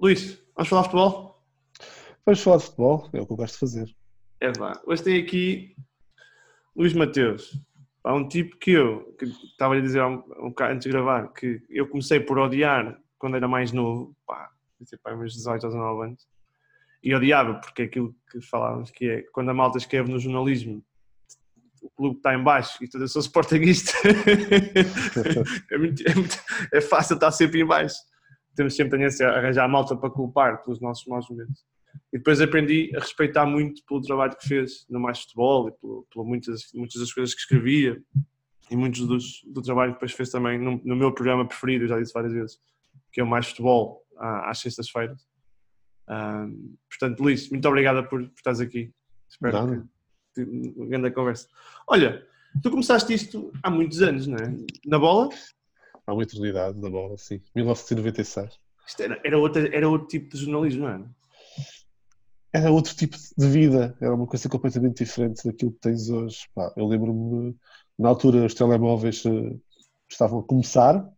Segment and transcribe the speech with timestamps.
[0.00, 1.44] Luís, vamos falar de futebol?
[2.24, 3.96] Vamos falar de futebol, é o que eu gosto de fazer.
[4.40, 4.80] É lá.
[4.86, 5.76] Hoje tem aqui
[6.74, 7.60] Luís Mateus.
[8.02, 11.28] Há um tipo que eu, que estava a dizer um, um bocado antes de gravar,
[11.34, 14.48] que eu comecei por odiar quando era mais novo, pá,
[15.02, 16.26] pá, meus 18 ou 19 anos,
[17.02, 20.82] e odiava porque é aquilo que falávamos que é quando a malta escreve no jornalismo
[21.82, 23.92] o clube está em baixo e toda eu sou sportinguista
[25.70, 26.38] é, muito, é, muito,
[26.72, 27.96] é fácil estar sempre em baixo
[28.54, 31.64] temos sempre tendência a arranjar a malta para culpar pelos nossos maus momentos
[32.12, 36.06] e depois aprendi a respeitar muito pelo trabalho que fez no Mais Futebol e por,
[36.12, 38.02] por muitas, muitas das coisas que escrevia
[38.70, 41.98] e muitos dos, do trabalho que depois fez também no, no meu programa preferido, já
[41.98, 42.58] disse várias vezes,
[43.12, 45.26] que é o Mais Futebol, às sextas-feiras.
[46.08, 48.92] Um, portanto, Luís, muito obrigada por, por estares aqui.
[49.28, 49.88] Espero Não.
[50.34, 51.48] que uma grande conversa.
[51.86, 52.24] Olha,
[52.62, 54.56] tu começaste isto há muitos anos, não é?
[54.86, 55.28] Na bola?
[56.10, 57.40] Há uma eternidade na bola, sim.
[57.54, 58.58] 1996.
[58.84, 61.04] Isto era, era, outra, era outro tipo de jornalismo, não é?
[62.52, 66.48] Era outro tipo de vida, era uma coisa completamente diferente daquilo que tens hoje.
[66.52, 67.54] Pá, eu lembro-me,
[67.96, 69.56] na altura, os telemóveis uh,
[70.10, 71.08] estavam a começar,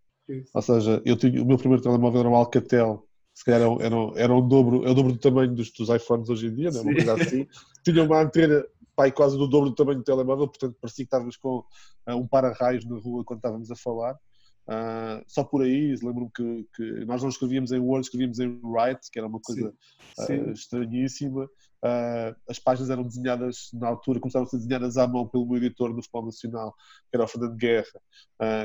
[0.53, 3.97] ou seja, eu tinha, o meu primeiro telemóvel era um Alcatel, se calhar era, era,
[4.15, 6.81] era o dobro, é o dobro do tamanho dos, dos iPhones hoje em dia, né?
[6.81, 7.47] uma coisa assim.
[7.83, 8.63] tinha uma antena
[8.95, 12.27] pai, quase do dobro do tamanho do telemóvel, portanto parecia que estávamos com uh, um
[12.27, 14.19] para-raios na rua quando estávamos a falar.
[14.69, 19.11] Uh, só por aí, lembro-me que, que, nós não escrevíamos em Word, escrevíamos em Write,
[19.11, 19.75] que era uma coisa
[20.17, 20.39] sim, sim.
[20.39, 21.45] Uh, estranhíssima.
[21.45, 25.57] Uh, as páginas eram desenhadas na altura, começaram a ser desenhadas à mão pelo meu
[25.57, 26.75] editor do Futebol Nacional,
[27.11, 28.01] que era o Fernando Guerra.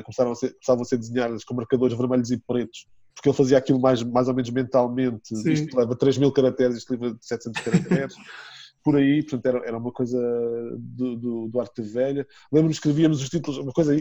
[0.03, 3.58] começaram, a ser, começavam a ser desenhadas com marcadores vermelhos e pretos, porque ele fazia
[3.58, 5.36] aquilo mais, mais ou menos mentalmente.
[5.36, 5.52] Sim.
[5.52, 8.16] Isto leva 3 mil caracteres, isto leva 700 caracteres.
[8.88, 10.17] por aí, portanto era, era uma coisa
[10.77, 12.25] do, do, do arte velha.
[12.49, 13.94] Lembro-me escrevíamos os títulos, uma coisa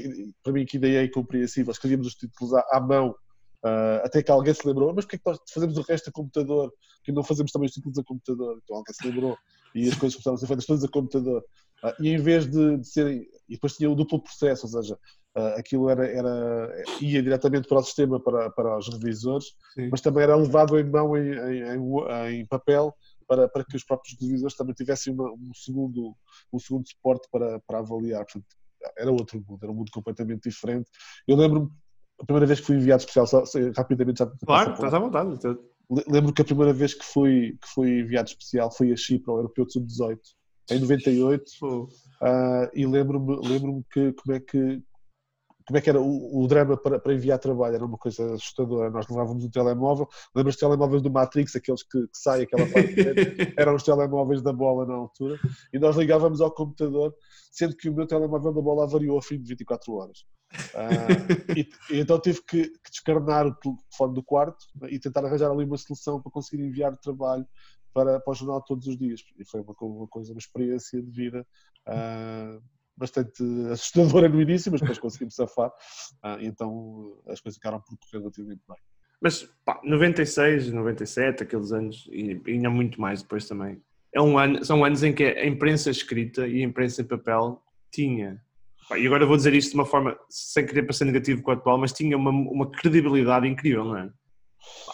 [0.45, 4.31] para mim que ainda é incompreensível, escrevíamos os títulos à, à mão, uh, até que
[4.31, 6.73] alguém se lembrou, mas porquê é que nós fazemos o resto a computador,
[7.03, 8.61] que não fazemos também os títulos a computador?
[8.63, 9.37] Então alguém se lembrou
[9.75, 11.45] e as coisas começaram a ser feitas todas a computador.
[11.83, 14.95] Uh, e em vez de, de serem, e depois tinha o duplo processo, ou seja,
[15.37, 19.89] uh, aquilo era, era, ia diretamente para o sistema, para, para os revisores, Sim.
[19.91, 22.95] mas também era levado em mão em, em, em, em papel
[23.27, 26.15] para, para que os próprios televisores também tivessem uma, um, segundo,
[26.53, 28.25] um segundo suporte para, para avaliar.
[28.25, 28.47] Portanto,
[28.97, 30.89] era outro mundo, era um mundo completamente diferente.
[31.27, 31.71] Eu lembro-me,
[32.21, 33.43] a primeira vez que fui enviado especial, só,
[33.77, 34.27] rapidamente já.
[34.45, 35.35] Claro, estás à vontade.
[35.35, 35.59] Então.
[36.09, 39.37] Lembro que a primeira vez que fui, que fui enviado especial foi a Chipre, ao
[39.37, 40.19] Europeu de Sub-18,
[40.73, 41.45] em 98.
[41.63, 41.85] Oh.
[41.85, 44.83] Uh, e lembro-me lembro que como é que
[45.67, 48.89] como é que era o, o drama para, para, enviar trabalho, era uma coisa assustadora.
[48.89, 52.95] Nós levávamos um telemóvel, lembras os telemóveis do Matrix, aqueles que, que saem aquela parte
[53.59, 55.39] eram os telemóveis da bola na altura,
[55.73, 57.13] e nós ligávamos ao computador,
[57.51, 60.25] sendo que o meu telemóvel da bola avariou ao fim de 24 horas.
[60.73, 65.51] Uh, e, e, então tive que, que, descarnar o telefone do quarto e tentar arranjar
[65.51, 67.45] ali uma solução para conseguir enviar trabalho
[67.93, 69.21] para, para o jornal todos os dias.
[69.37, 71.45] E foi uma, uma coisa, uma experiência de vida.
[71.89, 72.63] Uh,
[72.97, 75.71] bastante assustadora no início, mas depois conseguimos safar,
[76.23, 78.79] ah, então as coisas ficaram por correr relativamente bem.
[79.21, 83.81] Mas pá, 96, 97, aqueles anos, e ainda muito mais depois também.
[84.13, 87.63] É um ano, são anos em que a imprensa escrita e a imprensa em papel
[87.91, 88.43] tinha,
[88.89, 91.55] pá, e agora vou dizer isto de uma forma, sem querer parecer negativo com o
[91.55, 94.11] atual, mas tinha uma, uma credibilidade incrível, não é?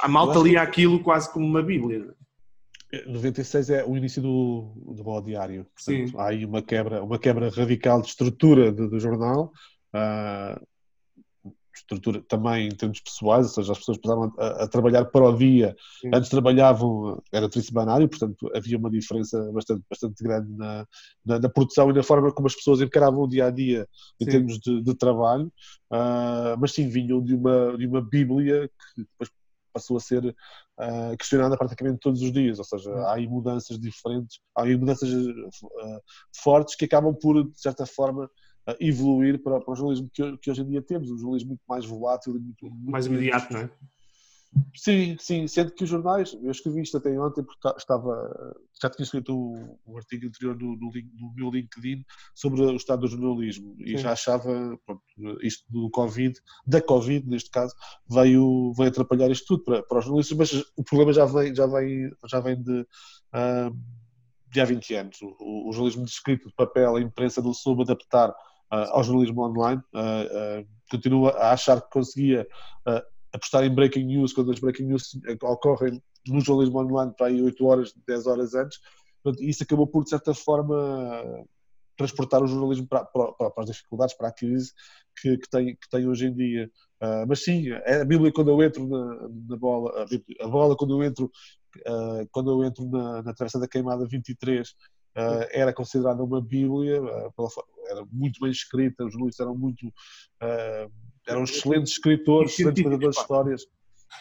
[0.01, 2.15] A malta lia aquilo quase como uma bíblia.
[3.07, 5.65] 96 é o início do, do Bola Diário.
[5.75, 6.15] Portanto, Sim.
[6.17, 9.53] há aí uma quebra, uma quebra radical de estrutura do, do jornal.
[9.95, 10.61] Uh,
[11.75, 15.37] estrutura também em termos pessoais, ou seja, as pessoas passavam a, a trabalhar para o
[15.37, 15.75] dia.
[16.01, 16.11] Sim.
[16.15, 20.87] Antes trabalhavam, era trissemanário, portanto havia uma diferença bastante, bastante grande na,
[21.25, 23.89] na, na, produção e na forma como as pessoas encaravam o dia a dia
[24.21, 24.31] em sim.
[24.31, 25.53] termos de, de trabalho.
[25.91, 29.31] Uh, mas sim, vinham de uma, de uma Bíblia que depois
[29.73, 34.41] passou a ser uh, questionada praticamente todos os dias, ou seja, há aí mudanças diferentes,
[34.57, 36.01] há aí mudanças uh,
[36.35, 40.51] fortes que acabam por, de certa forma, uh, evoluir para, para o jornalismo que, que,
[40.51, 43.61] hoje em dia temos, um jornalismo muito mais volátil e muito, muito mais imediato, não
[43.61, 43.71] é?
[44.75, 49.05] Sim, sim, sendo que os jornais, eu escrevi isto até ontem porque estava, já tinha
[49.05, 52.05] escrito o, o artigo anterior no, no, no, meu LinkedIn
[52.35, 53.99] sobre o estado do jornalismo e sim.
[53.99, 55.03] já achava, pronto,
[55.43, 57.75] isto do Covid, da Covid neste caso,
[58.11, 61.67] veio, veio atrapalhar isto tudo para, para os jornalistas, mas o problema já vem, já
[61.67, 63.77] vem, já vem de, uh,
[64.51, 65.19] de há 20 anos.
[65.23, 69.47] O, o, jornalismo de escrito, de papel, a imprensa não soube adaptar uh, ao jornalismo
[69.47, 72.47] online, uh, continua a achar que conseguia
[73.33, 77.65] apostar em breaking news quando as breaking news ocorrem no jornalismo online para aí 8
[77.65, 78.79] horas, 10 horas antes.
[79.23, 81.45] Portanto, isso acabou por, de certa forma,
[81.97, 84.73] transportar o jornalismo para, para, para, as dificuldades, para a crise
[85.21, 86.71] que, que, tem, que tem hoje em dia.
[87.01, 90.49] Uh, mas sim, é a Bíblia quando eu entro na, na bola, a, Bíblia, a,
[90.49, 91.31] bola quando eu entro,
[91.87, 94.75] uh, quando eu entro na, na Travessa da Queimada 23, uh,
[95.51, 97.01] era considerada uma Bíblia,
[97.37, 97.49] pela,
[97.89, 99.93] era muito bem escrita, os jornalistas eram muito
[101.27, 103.67] eram excelentes escritores, excelentes contadores de histórias.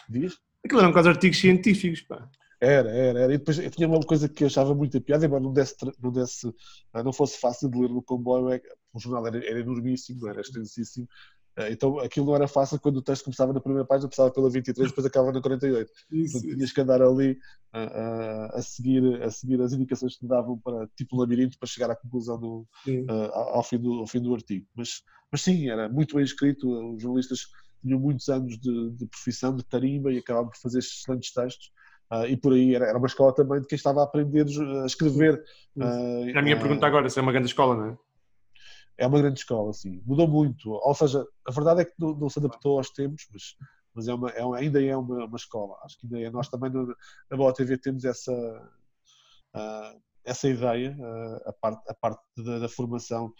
[0.08, 0.38] Diz?
[0.64, 2.28] Aquilo eram quase artigos científicos, pá.
[2.60, 3.34] Era, era, era.
[3.34, 5.74] E depois eu tinha uma coisa que eu achava muito a piada, embora não, desse,
[6.00, 6.54] não, desse,
[6.94, 8.62] não fosse fácil de ler no comboio, é,
[8.92, 11.08] o jornal era, era enormíssimo, era extensíssimo,
[11.70, 14.88] então aquilo não era fácil quando o texto começava na primeira página, começava pela 23
[14.88, 15.90] depois acabava na 48.
[16.10, 17.38] Isso, então, tinhas que andar ali
[17.72, 21.68] a, a, a, seguir, a seguir as indicações que te davam para tipo labirinto para
[21.68, 24.66] chegar à conclusão do, uh, ao, fim do, ao fim do artigo.
[24.74, 27.48] Mas, mas sim, era muito bem escrito, os jornalistas
[27.82, 31.70] tinham muitos anos de, de profissão, de tarimba e acabavam por fazer excelentes textos.
[32.10, 34.46] Uh, e por aí era, era, uma escola também de quem estava a aprender
[34.82, 35.42] a escrever.
[35.74, 37.98] Uh, a minha uh, pergunta agora, se é uma grande escola, não é?
[39.02, 40.00] É uma grande escola, sim.
[40.06, 40.70] Mudou muito.
[40.70, 43.56] Ou seja, a verdade é que não, não se adaptou aos tempos, mas,
[43.92, 45.76] mas é uma, é ainda é uma, uma, escola.
[45.82, 46.30] Acho que ainda é.
[46.30, 46.86] Nós também na,
[47.28, 48.32] na Boa TV temos essa,
[50.24, 50.96] essa ideia,
[51.44, 53.34] a parte, a parte da, da formação,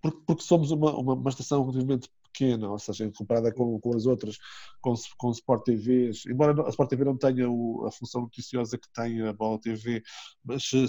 [0.00, 4.06] porque, porque somos uma, uma, uma estação relativamente pequena, ou seja, comparada com, com as
[4.06, 4.38] outras,
[4.80, 8.88] com, com Sport TVs, embora a Sport TV não tenha o, a função noticiosa que
[8.92, 10.00] tem a Bola TV,
[10.44, 10.86] mas se,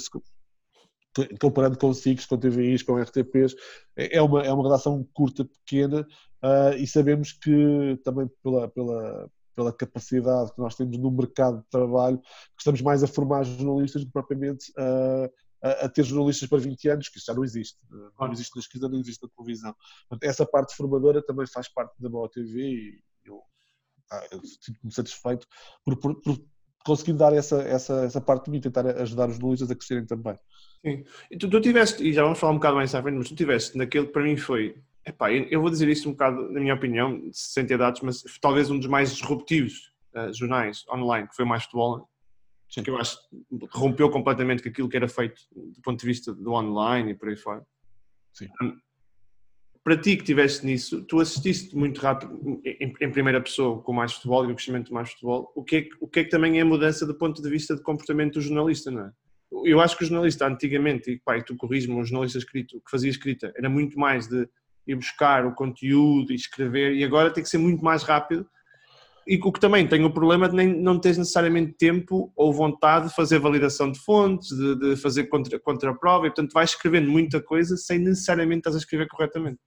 [1.39, 3.55] comparando com SICs, com TVIs, com RTPs,
[3.95, 6.01] é, é uma, é uma redação curta, pequena,
[6.43, 11.69] uh, e sabemos que também pela, pela, pela capacidade que nós temos no mercado de
[11.69, 15.31] trabalho, que estamos mais a formar jornalistas do que propriamente uh,
[15.61, 17.77] a, a, ter jornalistas para 20 anos, que isso já não existe.
[18.19, 19.75] Não existe na esquerda, não existe na televisão.
[20.09, 23.41] Portanto, essa parte formadora também faz parte da Boa TV e eu,
[24.11, 25.47] ah, eu sinto-me satisfeito
[25.83, 26.37] por, por, por,
[26.85, 30.37] conseguir dar essa, essa, essa parte de mim, tentar ajudar os jornalistas a crescerem também.
[30.85, 31.03] Sim.
[31.31, 33.35] E tu, tu tiveste, e já vamos falar um bocado mais à frente, mas tu
[33.35, 36.75] tiveste naquele que para mim foi, epá, eu vou dizer isto um bocado, na minha
[36.75, 41.43] opinião, sem ter dados, mas talvez um dos mais disruptivos uh, jornais online, que foi
[41.43, 42.07] o Mais Futebol,
[42.69, 42.83] Sim.
[42.83, 46.31] que eu acho que rompeu completamente com aquilo que era feito do ponto de vista
[46.31, 47.65] do online e por aí fora.
[48.31, 48.47] Sim.
[48.61, 48.77] Um,
[49.83, 54.13] para ti que estiveste nisso, tu assististe muito rápido, em, em, primeira pessoa, com mais
[54.13, 56.59] futebol e o crescimento do mais futebol, o que, é, o que é que também
[56.59, 59.11] é a mudança do ponto de vista de comportamento do jornalista, não é?
[59.63, 63.09] Eu acho que o jornalista antigamente, e pai, tu corriges-me, um jornalista escrito, que fazia
[63.09, 64.47] escrita, era muito mais de
[64.87, 68.47] ir buscar o conteúdo e escrever, e agora tem que ser muito mais rápido
[69.27, 73.07] e o que também tem o problema de nem, não teres necessariamente tempo ou vontade
[73.07, 77.41] de fazer validação de fontes, de, de fazer contra, contra-prova, e portanto vais escrevendo muita
[77.41, 79.59] coisa sem necessariamente estás a escrever corretamente.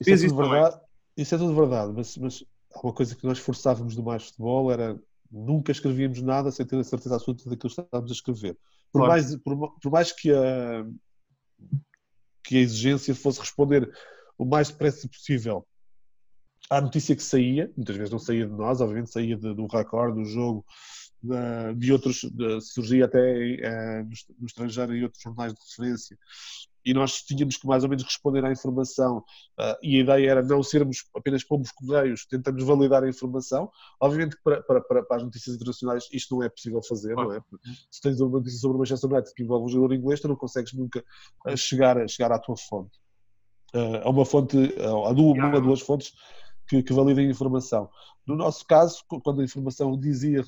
[0.00, 0.80] Isso, é tudo, verdade,
[1.16, 2.44] isso é tudo verdade, mas, mas
[2.82, 5.00] uma coisa que nós forçávamos do mais futebol era
[5.30, 8.58] nunca escrevíamos nada sem ter a certeza absoluta daquilo que estávamos a escrever.
[8.92, 9.12] Por, claro.
[9.12, 10.86] mais, por, por, mais que a,
[12.42, 13.90] que a exigência fosse responder
[14.36, 15.66] o mais depressa possível
[16.70, 20.14] à notícia que saía, muitas vezes não saía de nós, obviamente saía de, do Record,
[20.14, 20.64] do jogo,
[21.20, 23.18] de, de outros, de, surgia até
[23.60, 26.16] é, no, no, estrangeiro em outros jornais de referência.
[26.84, 30.42] E nós tínhamos que mais ou menos responder à informação, uh, e a ideia era
[30.42, 33.70] não sermos apenas pombos correios, tentamos validar a informação.
[34.00, 37.40] Obviamente que para, para, para, as notícias internacionais isto não é possível fazer, não é?
[37.90, 40.36] Se tens uma notícia sobre o Manchester United que envolve um jogador inglês, tu não
[40.36, 41.04] consegues nunca
[41.46, 42.98] uh, chegar, chegar à tua fonte.
[43.74, 46.12] Uh, a uma fonte, a duas, uma duas fontes
[46.70, 47.90] que, que validem a informação.
[48.24, 50.44] No nosso caso, quando a informação dizia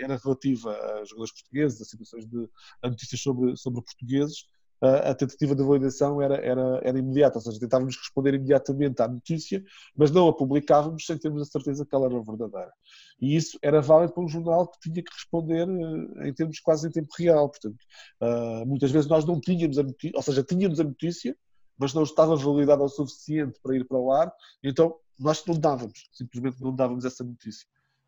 [0.00, 2.48] era relativa a jogadores portugueses, a situações de
[2.82, 4.46] a notícias sobre, sobre portugueses,
[4.80, 9.62] a tentativa de validação era, era, era imediata, ou seja, tentávamos responder imediatamente à notícia,
[9.96, 12.72] mas não a publicávamos sem termos a certeza que ela era verdadeira.
[13.20, 16.86] E isso era válido para um jornal que tinha que responder eh, em termos quase
[16.86, 17.48] em tempo real.
[17.48, 17.78] Portanto,
[18.20, 21.36] uh, muitas vezes nós não tínhamos a notícia, ou seja, tínhamos a notícia,
[21.76, 24.32] mas não estava validada o suficiente para ir para o ar,
[24.62, 27.66] então nós não dávamos, simplesmente não dávamos essa notícia.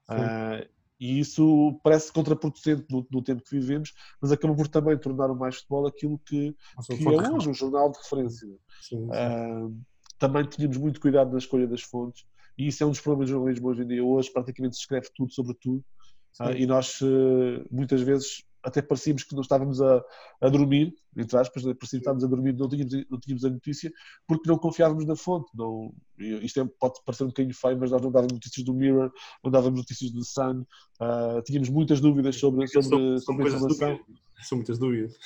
[0.08, 0.68] Uh,
[1.00, 5.34] e isso parece contraproducente no, no, tempo que vivemos, mas acaba por também tornar o
[5.34, 6.54] Mais Futebol aquilo que,
[6.86, 8.46] que é hoje um jornal de referência.
[8.46, 9.08] Sim, sim.
[9.08, 9.74] Uh,
[10.18, 12.26] também tínhamos muito cuidado na escolha das fontes,
[12.58, 14.04] e isso é um dos problemas do jornalismo hoje em dia.
[14.04, 15.82] Hoje praticamente se escreve tudo sobre tudo,
[16.40, 16.98] uh, e nós
[17.70, 20.02] muitas vezes até parecíamos que não estávamos a,
[20.40, 23.92] a dormir, entre aspas, parecíamos que estávamos a dormir, não tínhamos, não tínhamos a notícia,
[24.26, 25.50] porque não confiávamos na fonte.
[25.54, 29.10] Não, isto é, pode parecer um bocadinho feio, mas nós não dávamos notícias do Mirror,
[29.42, 30.60] não dávamos notícias do Sun,
[31.00, 34.00] uh, tínhamos muitas dúvidas sobre, sobre, sobre a informação.
[34.42, 35.18] São muitas dúvidas.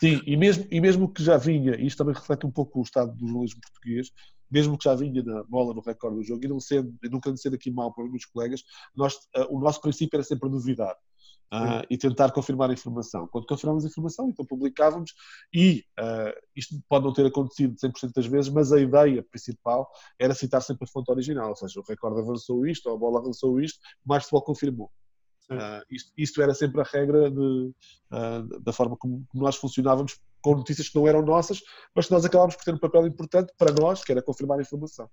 [0.00, 2.82] Sim, e mesmo, e mesmo que já vinha, e isto também reflete um pouco o
[2.82, 4.10] estado do jornalismo português,
[4.50, 7.54] mesmo que já vinha na bola no recorde do jogo, e não sendo, nunca sendo
[7.54, 8.62] aqui mal para os meus colegas,
[8.94, 10.96] nós, uh, o nosso princípio era sempre a duvidar.
[11.52, 13.28] Uh, e tentar confirmar a informação.
[13.28, 15.12] Quando confirmamos a informação, então publicávamos
[15.52, 20.34] e uh, isto pode não ter acontecido 100% das vezes, mas a ideia principal era
[20.34, 23.60] citar sempre a fonte original, ou seja, o recorde avançou isto, ou a bola avançou
[23.60, 24.90] isto, mais futebol confirmou.
[25.50, 27.38] Uh, isto, isto, era sempre a regra de,
[28.10, 31.60] uh, da forma como, nós funcionávamos com notícias que não eram nossas,
[31.94, 34.62] mas que nós acabámos por ter um papel importante para nós, que era confirmar a
[34.62, 35.08] informação.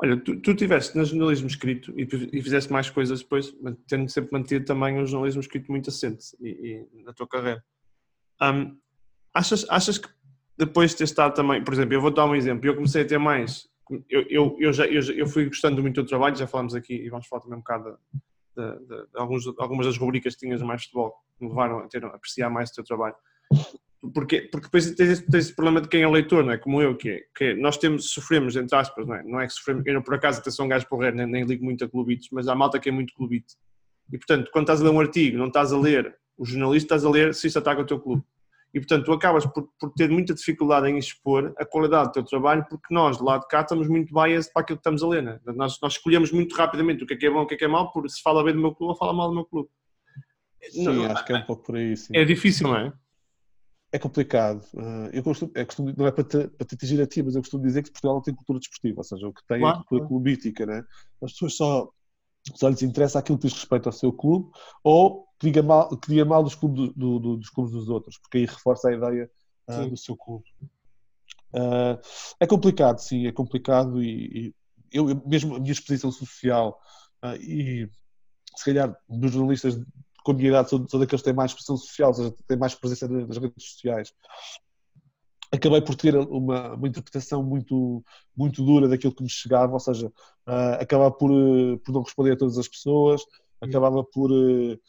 [0.00, 3.54] Olha, tu, tu tiveste no jornalismo escrito e, e fizeste mais coisas depois,
[3.88, 7.64] tendo sempre mantido também um jornalismo escrito muito assente e, e na tua carreira.
[8.40, 8.76] Um,
[9.34, 10.08] achas, achas que
[10.56, 13.06] depois de ter estado também, por exemplo, eu vou dar um exemplo, eu comecei a
[13.06, 13.68] ter mais,
[14.08, 17.08] eu, eu, eu, já, eu, eu fui gostando muito do trabalho, já falámos aqui e
[17.08, 20.62] vamos falar também um bocado de, de, de, de alguns, algumas das rubricas que tinhas
[20.62, 23.14] mais futebol, que me levaram a, ter, a apreciar mais o teu trabalho
[24.10, 26.58] porque, porque depois tens, tens esse problema de quem é leitor, não é?
[26.58, 29.22] Como eu, que, é, que é, nós temos, sofremos, entre aspas, não é?
[29.22, 31.64] Não é que sofremos, eu por acaso até sou um gajo porreiro, nem, nem ligo
[31.64, 33.54] muito a clubitos, mas há malta que é muito clubite.
[34.12, 37.04] E portanto, quando estás a ler um artigo, não estás a ler o jornalista, estás
[37.04, 38.24] a ler se isto ataca o teu clube.
[38.74, 42.24] E portanto, tu acabas por, por, ter muita dificuldade em expor a qualidade do teu
[42.24, 45.08] trabalho, porque nós, do lado de cá, estamos muito biased para aquilo que estamos a
[45.08, 45.38] ler, né?
[45.44, 47.64] nós, nós escolhemos muito rapidamente o que é que é bom, o que é que
[47.64, 49.68] é mau, por se fala bem do meu clube ou fala mal do meu clube.
[50.70, 51.96] Sim, não, acho que é um pouco por aí.
[51.96, 52.16] Sim.
[52.16, 52.92] É difícil, não é?
[53.92, 54.64] É complicado.
[54.72, 57.34] Uh, eu costumo, é costumo, não é para te, para te atingir a ti, mas
[57.34, 59.76] eu costumo dizer que Portugal não tem cultura desportiva, ou seja, o que tem claro.
[59.76, 60.82] é cultura clubística, né?
[61.22, 61.90] As pessoas só,
[62.54, 64.50] só lhes interessa aquilo que diz respeito ao seu clube
[64.82, 68.16] ou que diga mal, que diga mal dos, clubes do, do, dos clubes dos outros,
[68.18, 69.30] porque aí reforça a ideia
[69.68, 70.44] uh, do seu clube.
[71.52, 72.00] Uh,
[72.40, 74.54] é complicado, sim, é complicado e, e
[74.90, 76.80] eu, mesmo a minha exposição social
[77.40, 77.88] e
[78.56, 79.78] se calhar dos jornalistas
[80.22, 82.56] com a minha idade, sou, sou daqueles que têm mais expressão social, ou seja, têm
[82.56, 84.12] mais presença nas redes sociais.
[85.50, 88.02] Acabei por ter uma, uma interpretação muito,
[88.34, 92.32] muito dura daquilo que me chegava, ou seja, uh, acabava por, uh, por não responder
[92.32, 93.22] a todas as pessoas,
[93.60, 94.80] acabava por, uh,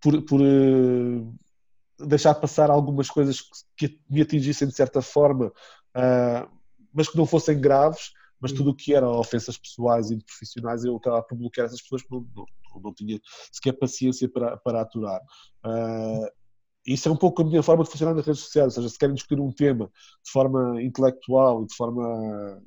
[0.00, 0.40] por, por
[2.00, 3.40] deixar passar algumas coisas
[3.76, 5.52] que me atingissem de certa forma,
[6.92, 10.96] mas que não fossem graves, mas tudo o que era ofensas pessoais e profissionais eu
[10.96, 12.46] acabava por bloquear essas pessoas não,
[12.82, 13.20] não, tinha
[13.52, 15.20] sequer paciência para, para aturar.
[15.64, 16.28] Uh,
[16.86, 18.98] isso é um pouco a minha forma de funcionar nas redes sociais, ou seja, se
[18.98, 19.90] querem discutir um tema
[20.24, 22.62] de forma intelectual e de forma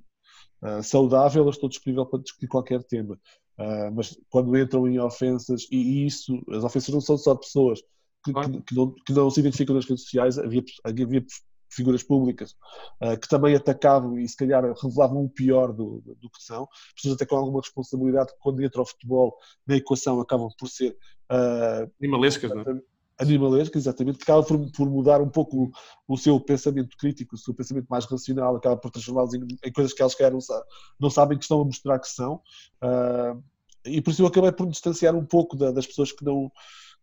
[0.63, 3.19] uh, saudável, eu estou disponível para discutir qualquer tema.
[3.59, 7.81] Uh, mas quando entram em ofensas, e, isso, as ofensas não são só pessoas
[8.23, 11.25] que, que, que, não, que não se identificam nas redes sociais, havia, havia
[11.69, 12.55] figuras públicas
[13.01, 17.15] uh, que também atacavam e se calhar revelavam o pior do, do, que são, pessoas
[17.15, 20.97] até com alguma responsabilidade que quando entra o futebol na equação acabam por ser
[21.31, 22.81] uh, animalescas, não é?
[23.19, 25.71] Animalescas, exatamente, que acaba por, por mudar um pouco o,
[26.13, 29.91] o, seu pensamento crítico, o seu pensamento mais racional, acaba por transformá-los em, em, coisas
[29.91, 30.61] que elas querem não,
[30.99, 32.35] não, sabem que estão a mostrar que são.
[32.79, 33.43] Uh,
[33.83, 36.51] e por isso eu acabei por me distanciar um pouco da, das pessoas que não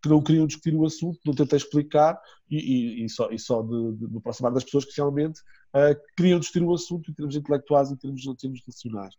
[0.05, 2.21] que não queriam discutir o assunto, não tentei explicar
[2.51, 6.39] e, e, e só, e só de, de, aproximar das pessoas que realmente uh, queriam
[6.39, 9.15] discutir o assunto em termos intelectuais, em termos, em termos racionais.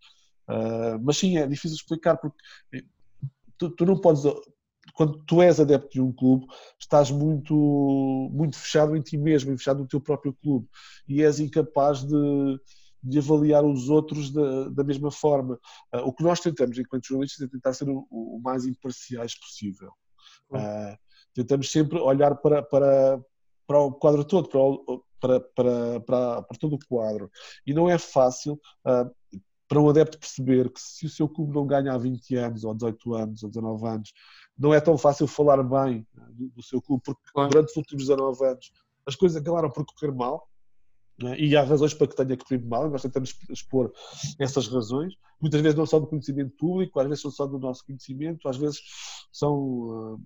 [0.48, 2.38] Uh, mas sim, é difícil explicar porque
[3.58, 4.22] tu, tu, não podes.
[4.94, 6.46] Quando tu és adepto de um clube,
[6.80, 10.70] estás muito, muito fechado em ti mesmo, fechado no teu próprio clube
[11.08, 12.60] e és incapaz de,
[13.02, 15.56] de avaliar os outros da, da mesma forma.
[15.92, 19.92] Uh, o que nós tentamos, enquanto jornalistas, é tentar ser o, o mais imparciais possível.
[20.52, 20.98] Uh,
[21.34, 23.22] tentamos sempre olhar para, para,
[23.68, 27.30] para o quadro todo, para, o, para, para, para, para, todo o quadro.
[27.66, 31.66] E não é fácil uh, para um adepto perceber que se o seu clube não
[31.66, 34.14] ganha há 20 anos, ou 18 anos, ou 19 anos,
[34.58, 37.50] não é tão fácil falar bem do, do seu clube, porque claro.
[37.50, 38.72] durante os últimos 19 anos
[39.06, 40.48] as coisas acabaram por correr mal,
[41.24, 41.40] é?
[41.40, 43.92] e há razões para que tenha corrido mal, nós tentamos expor
[44.40, 47.86] essas razões, muitas vezes não só do conhecimento público, às vezes são só do nosso
[47.86, 48.80] conhecimento, às vezes
[49.32, 50.20] são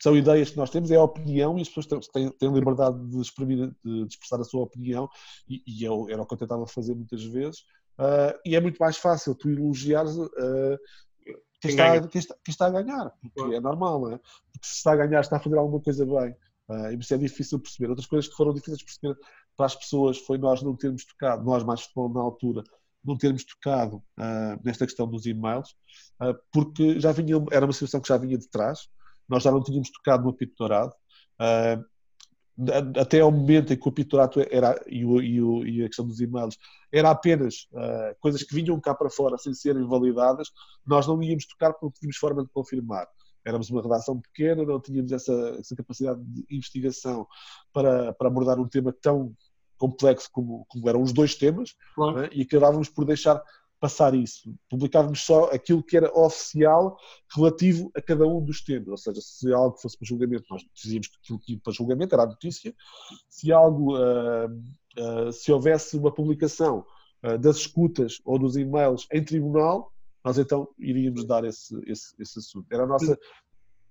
[0.00, 3.20] são ideias que nós temos, é a opinião e as pessoas têm, têm liberdade de,
[3.20, 5.08] exprimir, de, expressar a sua opinião
[5.48, 7.60] e, e eu, era o que eu tentava fazer muitas vezes.
[7.98, 10.78] Uh, e é muito mais fácil tu elogiares uh,
[11.60, 14.18] quem, está, quem, está, quem, está, a ganhar, porque é normal, não é?
[14.18, 16.36] Porque se está a ganhar, está a fazer alguma coisa bem.
[16.68, 17.88] Uh, e isso é difícil perceber.
[17.88, 19.16] Outras coisas que foram difíceis de perceber
[19.56, 22.62] para as pessoas foi nós não termos tocado, nós mais futebol na altura,
[23.04, 25.70] não termos tocado uh, nesta questão dos e-mails,
[26.22, 28.88] uh, porque já vinha, era uma situação que já vinha de trás,
[29.28, 30.92] nós já não tínhamos tocado no apito dourado.
[31.40, 31.84] Uh,
[33.00, 35.86] até ao momento em que o apito dourado era, e, o, e, o, e, a
[35.86, 36.58] questão dos e-mails
[36.92, 40.48] era apenas uh, coisas que vinham cá para fora sem serem validadas,
[40.84, 43.06] nós não íamos tocar porque não tínhamos forma de confirmar.
[43.46, 47.26] Éramos uma redação pequena, não tínhamos essa, essa capacidade de investigação
[47.72, 49.32] para, para abordar um tema tão
[49.78, 52.22] complexo como, como eram os dois temas claro.
[52.22, 52.28] né?
[52.32, 53.40] e acabávamos por deixar
[53.80, 54.54] passar isso.
[54.68, 56.96] Publicávamos só aquilo que era oficial
[57.34, 58.88] relativo a cada um dos temas.
[58.88, 62.14] Ou seja, se algo fosse para julgamento, nós dizíamos que aquilo que ia para julgamento
[62.14, 62.74] era a notícia.
[63.28, 66.84] Se algo, uh, uh, se houvesse uma publicação
[67.24, 69.92] uh, das escutas ou dos e-mails em tribunal,
[70.24, 72.66] nós então iríamos dar esse, esse, esse assunto.
[72.70, 73.18] Era a nossa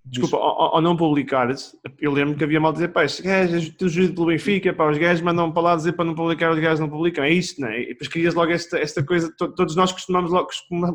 [0.09, 3.89] Desculpa, ao, ao, não publicares, eu lembro que havia mal dizer, pá, estes gajos, teu
[3.89, 6.79] juízo pelo Benfica, pá, os gajos mandam para lá dizer para não publicar, os gajos
[6.79, 7.81] não publicam, é isto, não é?
[7.81, 10.47] E depois querias logo esta, esta coisa, todos nós costumamos logo,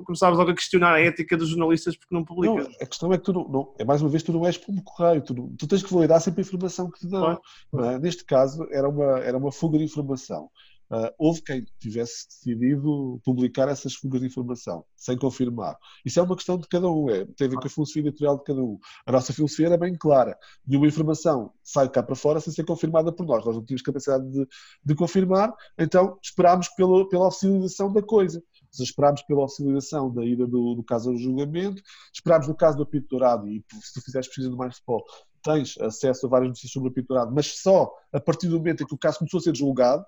[0.05, 2.57] começávamos logo a questionar a ética dos jornalistas porque não publicam.
[2.57, 4.57] Não, a questão é que tu não, não, é mais uma vez, tu não és
[4.57, 7.39] como correio, tu, não, tu tens que validar sempre a informação que te dão.
[7.71, 7.91] Claro.
[7.91, 7.99] É?
[7.99, 10.49] Neste caso, era uma, era uma fuga de informação
[10.93, 15.77] uh, houve quem tivesse decidido publicar essas fugas de informação, sem confirmar.
[16.05, 18.37] Isso é uma questão de cada um, é, tem a ver com a filosofia editorial
[18.39, 18.79] de cada um.
[19.07, 20.37] A nossa filosofia era bem clara.
[20.67, 23.45] Nenhuma informação sai cá para fora sem ser confirmada por nós.
[23.45, 24.47] Nós não tínhamos capacidade de,
[24.85, 28.43] de confirmar, então esperámos pela, pela oficialização da coisa.
[28.79, 31.83] Esperámos pela oficialização da ida do, do caso ao julgamento,
[32.13, 35.05] esperámos no caso do apito dourado, e se tu fizeres pesquisa do Futebol,
[35.43, 38.83] tens acesso a várias notícias sobre o apito dourado, mas só a partir do momento
[38.83, 40.07] em que o caso começou a ser julgado,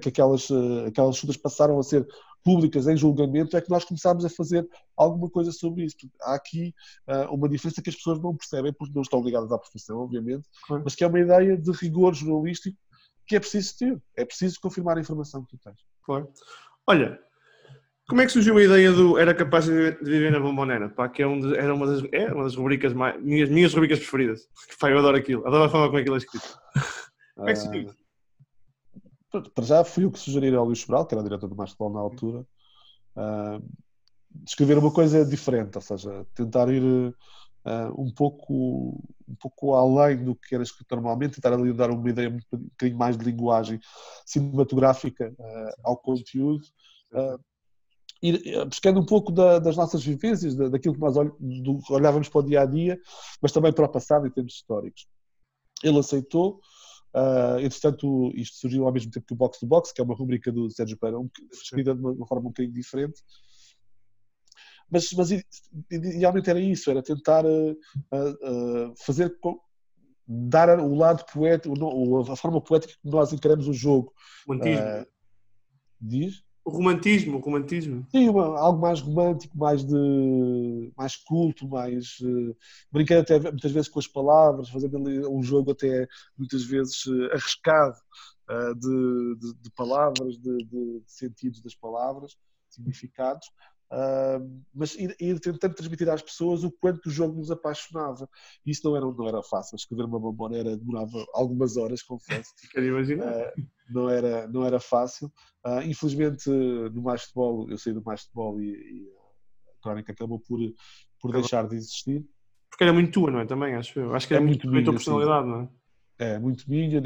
[0.00, 2.06] que aquelas, eh, aquelas escutas passaram a ser
[2.42, 5.96] públicas em julgamento, é que nós começámos a fazer alguma coisa sobre isso.
[6.22, 6.72] Há aqui
[7.08, 10.46] uh, uma diferença que as pessoas não percebem, porque não estão ligadas à profissão, obviamente,
[10.64, 10.84] claro.
[10.84, 12.78] mas que é uma ideia de rigor jornalístico
[13.26, 14.02] que é preciso ter.
[14.16, 15.76] É preciso confirmar a informação que tu tens.
[16.04, 16.28] Claro.
[16.86, 17.18] Olha,
[18.08, 20.88] como é que surgiu a ideia do Era Capaz de Viver na Bombonera?
[20.88, 23.20] Pá, que é um de, era uma das, é uma das rubricas mais.
[23.20, 24.48] Minhas, minhas rubricas preferidas.
[24.78, 25.44] Pá, eu adoro aquilo.
[25.44, 26.56] Adoro a forma como aquilo é escrito.
[27.34, 28.05] Como é que surgiu?
[29.34, 31.92] Uh, para já fui o que sugeri ao Luís Sobral, que era diretor do Futebol
[31.92, 32.46] na altura,
[33.16, 33.62] uh,
[34.46, 37.14] escrever uma coisa diferente, ou seja, tentar ir uh,
[38.00, 42.28] um, pouco, um pouco além do que era escrito normalmente, tentar ali dar uma ideia
[42.28, 43.80] um bocadinho mais de linguagem
[44.24, 46.64] cinematográfica uh, ao conteúdo.
[48.22, 51.16] Ir buscando um pouco da, das nossas vivências, da, daquilo que nós
[51.90, 52.98] olhávamos para o dia a dia,
[53.40, 55.06] mas também para o passado em termos históricos.
[55.82, 56.60] Ele aceitou,
[57.16, 60.14] Uh, entretanto, isto surgiu ao mesmo tempo que o Box to Box, que é uma
[60.14, 63.22] rubrica do Sérgio Pereira, um, escrita de uma, uma, forma um bocadinho diferente.
[64.90, 65.30] Mas, mas
[65.90, 67.72] idealmente era isso, era tentar uh,
[68.12, 69.34] uh, fazer
[70.28, 71.74] dar o lado poético,
[72.30, 74.12] a forma poética que nós encaramos o jogo.
[74.46, 74.84] Romantismo.
[75.98, 76.45] diz?
[76.66, 78.04] O romantismo, o romantismo.
[78.10, 82.56] Sim, uma, algo mais romântico, mais de mais culto, mais uh,
[82.90, 84.98] brincando até muitas vezes com as palavras, fazendo
[85.30, 87.96] um jogo até muitas vezes uh, arriscado
[88.50, 92.36] uh, de, de, de, palavras, de, de, sentidos das palavras,
[92.68, 93.46] significados.
[93.92, 98.28] Uh, mas ir, ir, tentando transmitir às pessoas o quanto o jogo nos apaixonava.
[98.64, 99.76] E isso não era, não era fácil.
[99.76, 102.50] Escrever uma bombonera demorava algumas horas, confesso.
[102.72, 103.32] Quero imaginar.
[103.32, 105.30] Uh, não, era, não era fácil.
[105.64, 109.08] Uh, infelizmente, no mais futebol, eu saí do mais futebol e, e
[109.68, 110.58] a crónica acabou por,
[111.20, 112.24] por deixar de existir.
[112.68, 113.46] Porque era muito tua, não é?
[113.46, 114.14] Também, acho eu.
[114.14, 115.68] Acho que é, é muito, muito a tua personalidade, não é?
[116.34, 117.00] É, muito minha.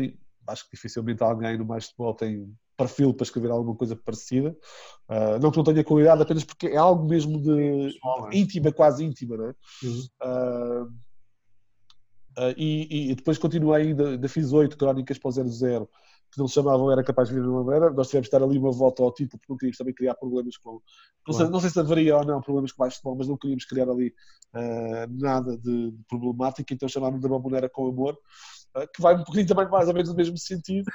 [0.49, 4.57] Acho que dificilmente alguém no mais futebol tem perfil para escrever alguma coisa parecida.
[5.09, 8.37] Uh, não que não tenha qualidade, apenas porque é algo mesmo de é?
[8.37, 9.55] íntima, quase íntima, não é?
[9.83, 10.07] Uhum.
[10.23, 10.85] Uh,
[12.39, 15.89] uh, e, e, depois continuei ainda, ainda fiz oito crónicas para o 00
[16.33, 17.91] que não se chamavam Era Capaz de Vir de uma Maneira.
[17.91, 20.57] Nós tivemos de dar ali uma volta ao título porque não queríamos também criar problemas
[20.57, 20.81] com.
[21.27, 23.65] Não sei, não sei se haveria ou não problemas com mais futebol, mas não queríamos
[23.65, 24.15] criar ali
[25.09, 28.17] nada de, de problemática, então chamámos de uma maneira com amor.
[28.95, 30.89] que vai um bocadinho também mais ou menos no mesmo sentido,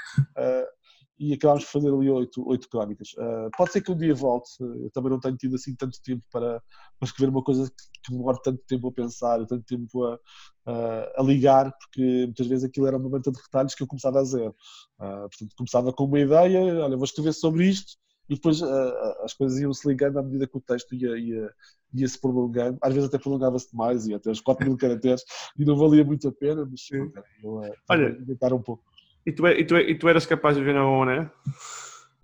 [1.18, 3.14] e acabámos de fazer ali oito, oito crónicas.
[3.14, 6.24] Uh, pode ser que um dia volte, eu também não tenho tido assim tanto tempo
[6.32, 6.62] para,
[7.00, 7.72] para escrever uma coisa
[8.04, 10.20] que demora tanto tempo a pensar, tanto tempo a,
[10.66, 14.20] a, a ligar, porque muitas vezes aquilo era uma manta de retalhos que eu começava
[14.20, 14.56] a zero.
[15.00, 17.94] Uh, portanto, começava com uma ideia, olha, vou escrever sobre isto,
[18.30, 21.50] e depois uh, as coisas iam se ligando à medida que o texto ia, ia,
[21.94, 25.24] ia se prolongando, às vezes até prolongava-se demais, ia até os 4 mil caracteres,
[25.58, 27.12] e não valia muito a pena, mas sim,
[27.44, 28.84] eu, olha, inventar um pouco.
[29.26, 31.32] E tu, e, tu, e tu eras capaz de ver na Bombonera?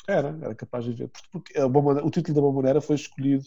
[0.07, 1.11] Era, era capaz de ver.
[1.31, 3.43] Porque a Bombonera, o título da Bombonera foi escolhido.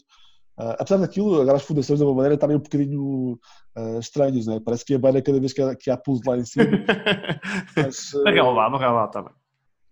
[0.57, 3.39] Uh, apesar daquilo, agora as fundações da Bombonera estarem um bocadinho
[3.77, 4.61] uh, estranhos, né?
[4.63, 6.65] parece que a banda cada vez que há, que há pulso lá em cima.
[7.75, 9.33] mas, uh, no relvado, no relvado também.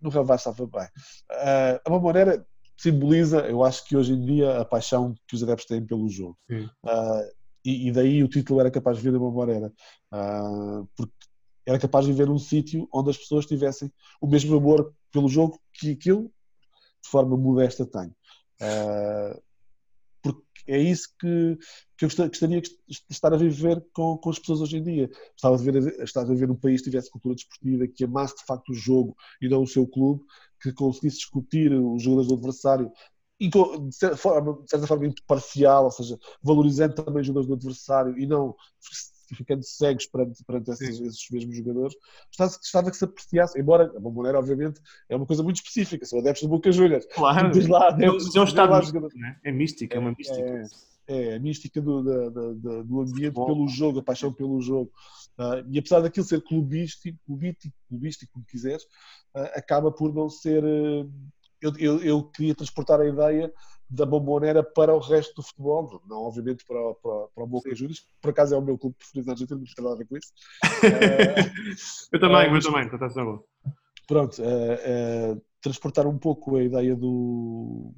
[0.00, 0.88] No relvado estava bem.
[1.30, 2.46] Uh, a Bombonera
[2.76, 6.36] simboliza, eu acho que hoje em dia, a paixão que os adeptos têm pelo jogo.
[6.50, 7.30] Uh,
[7.64, 9.72] e, e, daí o título era capaz de vir da Bombonera.
[10.12, 11.12] Uh, porque
[11.66, 15.58] era capaz de viver num sítio onde as pessoas tivessem o mesmo amor pelo jogo
[15.72, 16.30] que aquilo,
[17.02, 18.08] de forma modesta, tem.
[18.60, 19.42] Uh,
[20.22, 21.58] porque é isso que,
[21.96, 22.70] que eu gostaria de
[23.10, 25.10] estar a viver com, com as pessoas hoje em dia.
[25.32, 28.44] Gostava de ver, estar a viver num país que tivesse cultura desportiva, que amasse de
[28.44, 30.22] facto o jogo e não o seu clube,
[30.62, 32.90] que conseguisse discutir os jogadores do adversário
[33.40, 38.18] de certa forma, de certa forma imparcial, ou seja, valorizando também os jogadores do adversário
[38.18, 38.54] e não
[39.34, 41.94] ficando cegos perante, perante esses, esses, mesmos jogadores,
[42.28, 46.18] gostava, gostava que se apreciasse, embora a Bomboneira, obviamente, é uma coisa muito específica, são
[46.18, 47.06] adeptos do Boca Juniors.
[47.14, 49.36] Claro, lá, adeptos, é um estado místico, né?
[49.44, 50.40] é mística, é, é uma mística.
[50.40, 50.64] É,
[51.06, 53.46] é, a mística do, da, da, do ambiente Bom.
[53.46, 54.90] pelo jogo, a paixão pelo jogo.
[55.38, 58.84] Uh, e apesar daquilo ser clubístico, clubístico, clubístico como quiseres,
[59.34, 60.64] uh, acaba por não ser.
[60.64, 61.10] Uh,
[61.64, 63.52] eu, eu, eu, queria transportar a ideia
[63.88, 68.00] da bombonera para o resto do futebol, não obviamente para, para, para o Boca Juniors,
[68.00, 70.06] que por acaso é o meu clube preferido na Argentina, não tem nada a ver
[70.06, 70.32] com isso.
[72.12, 73.42] eu também, uh, eu também, está bom.
[74.06, 77.94] Pronto, uh, uh, transportar um pouco a ideia do,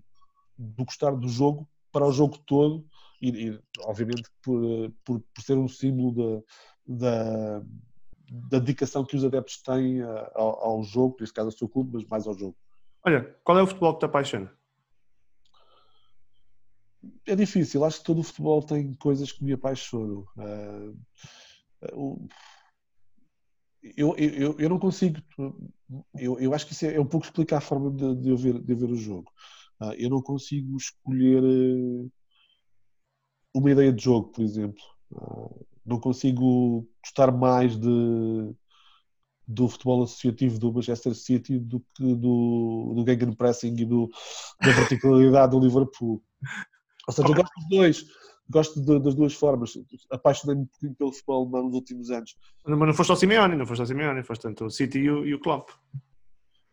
[0.57, 2.87] do gostar do jogo para o jogo todo
[3.21, 4.61] e, e obviamente por,
[5.05, 6.45] por, por, ser um símbolo
[6.87, 7.63] da,
[8.29, 10.03] da dedicação que os adeptos têm
[10.35, 12.57] ao, ao jogo, neste caso ao seu clube, mas mais ao jogo.
[13.07, 14.53] Olha, qual é o futebol que te apaixona?
[17.25, 20.27] É difícil, acho que todo o futebol tem coisas que me apaixonam.
[20.37, 22.29] Uh,
[23.97, 25.21] eu, eu, eu não consigo.
[26.19, 28.37] Eu, eu acho que isso é, é um pouco explicar a forma de, de, eu,
[28.37, 29.31] ver, de eu ver o jogo.
[29.81, 31.41] Uh, eu não consigo escolher
[33.55, 34.83] uma ideia de jogo, por exemplo.
[35.85, 38.53] Não consigo gostar mais de
[39.47, 44.11] do futebol associativo do Manchester City do que do, do gegenpressing e do,
[44.61, 46.23] da particularidade do Liverpool.
[47.07, 48.07] Ou seja, eu gosto dos dois,
[48.51, 49.79] gosto de, das duas formas.
[50.11, 52.37] Apaixonei-me um pouquinho pelo futebol nos últimos anos.
[52.67, 55.25] Mas não foste ao Simeone, não foste ao Simeone, foste tanto o City e o,
[55.25, 55.71] e o Klopp.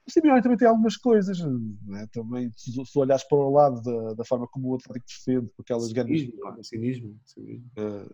[0.05, 1.39] O Simeone também tem algumas coisas,
[1.85, 2.07] né?
[2.11, 5.61] também se, se olhares para o lado da, da forma como o Atlético defende, com
[5.61, 6.67] aquelas cinismo, ganas.
[6.67, 7.71] Cinismo, cinismo.
[7.77, 8.13] Uh,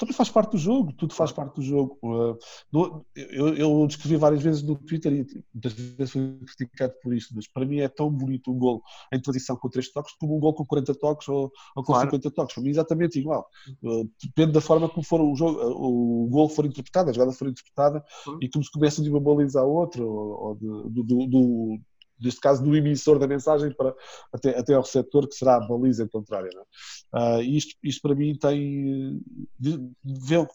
[0.00, 1.98] também faz parte do jogo, tudo faz parte do jogo.
[2.02, 7.34] Uh, eu, eu descrevi várias vezes no Twitter e muitas vezes fui criticado por isto,
[7.36, 8.82] mas para mim é tão bonito um gol
[9.12, 12.10] em transição com 3 toques como um gol com 40 toques ou, ou com claro.
[12.10, 12.54] 50 toques.
[12.54, 13.46] Para mim é exatamente igual.
[13.82, 17.32] Uh, depende da forma como for o, jogo, uh, o gol for interpretado, a jogada
[17.32, 18.38] for interpretada uhum.
[18.40, 21.78] e como se começa de uma baliza à outra, ou, ou de, do, do,
[22.20, 23.94] neste caso do emissor da mensagem para,
[24.32, 26.50] até, até ao receptor, que será a baliza contrária.
[27.14, 29.20] Uh, isto, isto para mim tem.
[29.58, 30.46] Vê,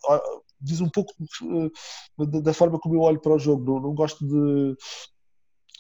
[0.60, 3.64] diz um pouco uh, da forma como eu olho para o jogo.
[3.66, 4.76] Não, não gosto de,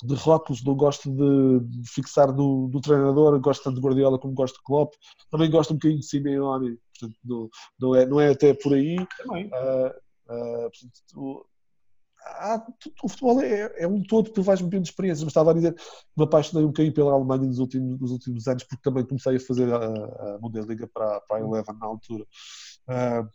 [0.04, 4.34] de rótulos, não gosto de, de fixar do, do, treinador, gosto tanto de Guardiola como
[4.34, 4.94] gosto de Klopp,
[5.32, 8.98] também gosto um bocadinho de Simeone, portanto, não, não, é, não é até por aí.
[8.98, 9.88] Uh,
[10.28, 11.48] uh, portanto,
[12.26, 12.66] há,
[13.04, 15.82] o futebol é, é, um todo, tu vais metendo experiências, mas estava a dizer que
[16.18, 19.40] me apaixonei um bocadinho pela Alemanha nos últimos, nos últimos anos, porque também comecei a
[19.40, 22.26] fazer a, a Bundesliga para, para a Eleven na altura.
[22.88, 23.30] Uh,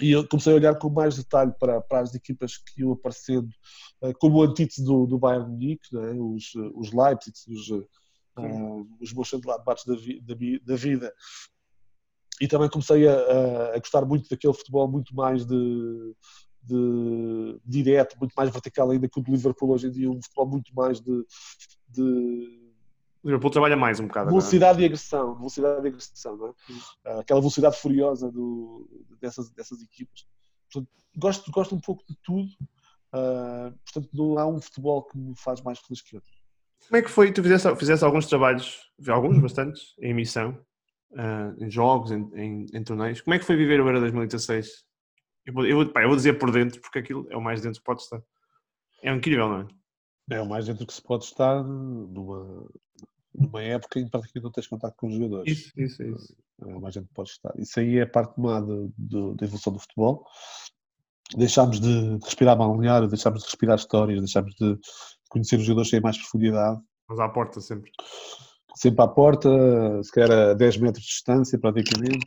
[0.00, 3.48] e eu comecei a olhar com mais detalhe para, para as equipas que iam aparecendo,
[4.02, 6.12] uh, como o antítese do, do Bayern Munique, né?
[6.12, 10.34] os, os Leipzig, os, uh, os Mönchengladbach da, da,
[10.64, 11.12] da vida.
[12.38, 16.14] E também comecei a, a, gostar muito daquele futebol muito mais de,
[16.66, 20.46] de direto, muito mais vertical ainda que o do Liverpool hoje em dia, um futebol
[20.46, 21.24] muito mais de,
[21.88, 22.66] de
[23.26, 24.30] o Liverpool trabalha mais um bocado.
[24.30, 24.82] Velocidade agora.
[24.82, 26.50] e agressão, velocidade e agressão, não é?
[26.50, 27.18] Uhum.
[27.18, 28.88] Aquela velocidade furiosa do,
[29.20, 30.24] dessas, dessas equipas.
[30.70, 32.48] Portanto, gosto, gosto um pouco de tudo,
[33.12, 36.30] uh, portanto, não há um futebol que me faz mais feliz que outro.
[36.86, 37.32] Como é que foi?
[37.32, 40.56] Tu fizeste, fizeste alguns trabalhos, alguns, bastantes, em emissão,
[41.10, 43.22] uh, em jogos, em, em, em, torneios.
[43.22, 44.85] Como é que foi viver o Euro 2016
[45.46, 47.78] eu vou, eu, pá, eu vou dizer por dentro, porque aquilo é o mais dentro
[47.78, 48.20] que pode estar.
[49.02, 50.36] É incrível, não é?
[50.36, 52.68] É o mais dentro que se pode estar numa,
[53.32, 55.52] numa época em que não tens contato com os jogadores.
[55.52, 56.36] Isso, isso, isso.
[56.60, 57.54] É o mais dentro que pode estar.
[57.56, 60.26] Isso aí é a parte má da evolução do futebol.
[61.36, 64.76] Deixámos de respirar balneário, deixámos de respirar histórias, deixámos de
[65.28, 66.80] conhecer os jogadores sem mais profundidade.
[67.08, 67.90] Mas à porta sempre.
[68.74, 69.48] Sempre à porta,
[70.02, 72.24] se calhar a 10 metros de distância, praticamente,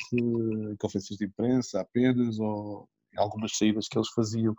[0.79, 4.55] conferências de imprensa apenas, ou algumas saídas que eles faziam,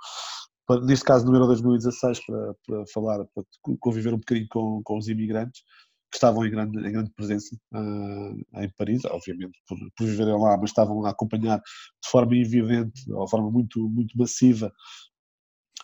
[0.83, 3.45] neste caso no Euro 2016, para, para falar, para
[3.81, 5.63] conviver um bocadinho com, com os imigrantes
[6.11, 10.57] que estavam em grande, em grande presença uh, em Paris, obviamente por, por viverem lá,
[10.57, 14.73] mas estavam a acompanhar de forma evidente, de forma muito, muito massiva,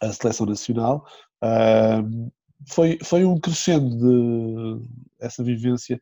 [0.02, 1.06] a seleção nacional.
[1.42, 2.30] Uh,
[2.68, 4.88] foi, foi um crescendo de
[5.20, 6.00] essa vivência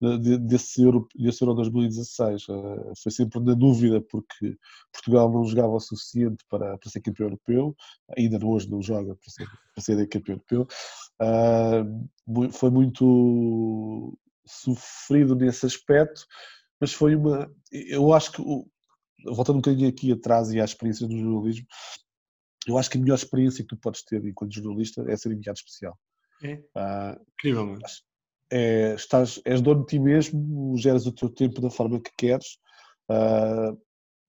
[0.00, 2.46] desse Euro, desse Euro 2016.
[2.48, 4.56] Eh, foi sempre na dúvida porque
[4.92, 7.76] Portugal não jogava o suficiente para, para ser campeão europeu,
[8.16, 10.66] ainda hoje não joga para ser, para ser campeão europeu.
[11.20, 16.24] Uh, foi muito sofrido nesse aspecto,
[16.80, 17.50] mas foi uma.
[17.72, 18.42] Eu acho que,
[19.24, 21.66] voltando um bocadinho aqui atrás e à experiência do jornalismo,
[22.66, 25.58] eu acho que a melhor experiência que tu podes ter enquanto jornalista é ser enviado
[25.58, 25.98] especial.
[26.42, 26.54] É.
[26.54, 28.02] Uh, Incrível, acho,
[28.50, 32.58] é, estás, és dono de ti mesmo, geras o teu tempo da forma que queres,
[33.10, 33.78] uh,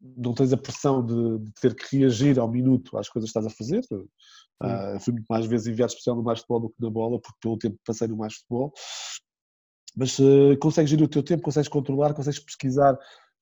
[0.01, 3.45] não tens a pressão de, de, ter que reagir ao minuto às coisas que estás
[3.45, 3.81] a fazer.
[4.61, 7.37] Uh, fui muito mais vezes enviado especial no mais futebol do que na bola, porque
[7.41, 8.73] pelo tempo passei no mais futebol.
[9.95, 12.97] Mas uh, consegues gerir o teu tempo, consegues controlar, consegues pesquisar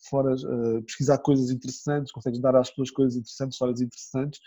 [0.10, 4.40] fora, uh, pesquisar coisas interessantes, consegues dar às pessoas coisas interessantes, histórias interessantes.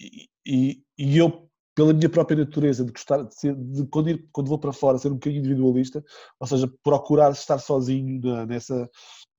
[0.00, 4.28] E, e, e, eu, pela minha própria natureza de gostar de, ser, de quando, ir,
[4.32, 6.04] quando vou para fora, ser um bocadinho individualista,
[6.40, 8.90] ou seja, procurar estar sozinho na, nessa,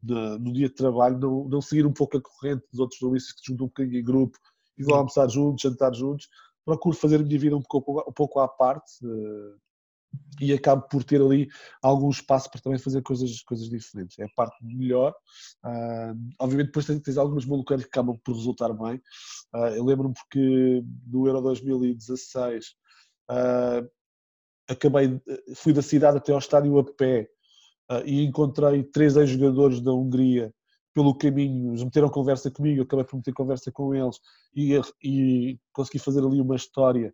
[0.02, 3.34] na, no dia de trabalho, não, não seguir um pouco a corrente dos outros jornalistas
[3.34, 4.38] que se juntam um bocadinho em grupo
[4.78, 6.30] e vão almoçar juntos, jantar juntos.
[6.63, 9.06] Procuro fazer a minha vida um pouco, um pouco à parte.
[9.06, 9.58] Uh,
[10.39, 11.50] e acabo por ter ali
[11.82, 14.17] algum espaço para também fazer coisas, coisas diferentes.
[14.19, 15.13] É a parte melhor.
[15.63, 19.02] Uh, obviamente, depois tens, algumas malucas que acabam por resultar bem.
[19.54, 22.72] Uh, eu lembro-me porque no Euro 2016 uh,
[23.30, 23.82] ah,
[24.69, 25.19] acabei,
[25.56, 27.30] fui da cidade até ao estádio a pé
[28.06, 30.54] e encontrei três ex-jogadores da Hungria
[30.93, 34.19] pelo caminho, eles meteram conversa comigo, acabei por meter conversa com eles
[34.56, 37.13] e, e consegui fazer ali uma história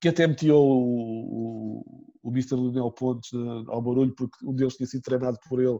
[0.00, 2.54] que até metia o, o, o Mr.
[2.54, 3.30] Leonel Pontes
[3.68, 5.78] ao barulho, porque um deles tinha sido treinado por ele.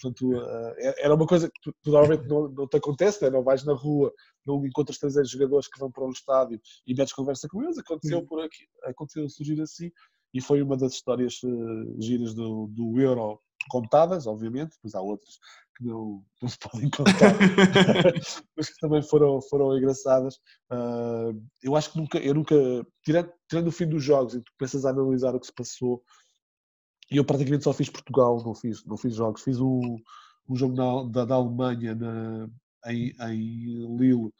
[0.00, 3.30] Portanto, uh, era uma coisa que normalmente não, não, te acontece, né?
[3.30, 4.12] não vais na rua,
[4.46, 7.78] não encontras três jogadores que vão para um estádio e metes conversa com eles.
[7.78, 9.90] Aconteceu por aqui, aconteceu surgir assim,
[10.32, 15.38] e foi uma das histórias uh, giras do, do Euro contadas, obviamente, depois há outras
[15.76, 17.34] que não, não se podem contar,
[18.56, 20.36] mas que também foram, foram engraçadas.
[20.70, 22.54] Uh, eu acho que nunca, eu nunca,
[23.02, 26.02] tirando, tirando o fim dos jogos, e tu começas a analisar o que se passou,
[27.10, 29.96] e eu praticamente só fiz Portugal, não fiz, não fiz jogos, fiz um,
[30.48, 32.48] um jogo na, da, da Alemanha na,
[32.86, 34.32] em, em Lille,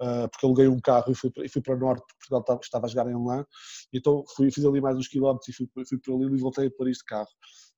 [0.00, 2.60] uh, porque aluguei um carro e fui, e fui para o norte, porque Portugal estava,
[2.62, 3.44] estava a jogar em Lã,
[3.92, 6.70] então fui, fiz ali mais uns quilómetros e fui, fui para Lille e voltei a
[6.70, 7.28] Paris de carro.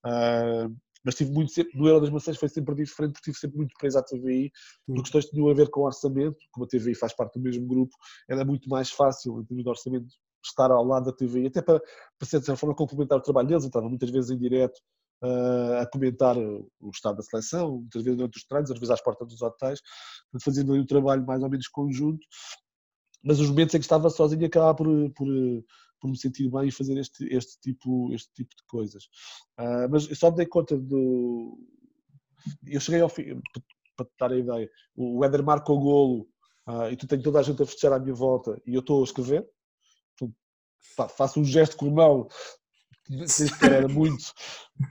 [0.06, 3.56] Uh, mas tive muito sempre, no Euro das Maçãs foi sempre diferente porque tive sempre
[3.58, 4.50] muito preso à TVI,
[4.86, 7.66] por questões que tinham a ver com orçamento, como a TVI faz parte do mesmo
[7.66, 7.94] grupo,
[8.28, 10.06] era muito mais fácil em termos de orçamento
[10.44, 11.90] estar ao lado da TVI, até para, para
[12.22, 14.78] de certa forma complementar o trabalho deles, entrava muitas vezes em direto
[15.22, 19.02] uh, a comentar o estado da seleção, muitas vezes durante os treinos, às vezes às
[19.02, 19.80] portas dos hotéis,
[20.42, 22.24] fazendo ali um trabalho mais ou menos conjunto,
[23.22, 25.28] mas os momentos em que estava sozinho acabava por, por
[26.00, 29.04] por me sentir bem e fazer este, este, tipo, este tipo de coisas.
[29.58, 31.58] Uh, mas eu só me dei conta do.
[32.66, 33.40] Eu cheguei ao fim,
[33.96, 36.28] para te dar a ideia, o Éder marca o golo
[36.68, 39.00] uh, e tu tens toda a gente a festejar à minha volta e eu estou
[39.00, 39.48] a escrever.
[40.96, 42.28] Pá, faço um gesto com a mão
[43.62, 44.32] era muito,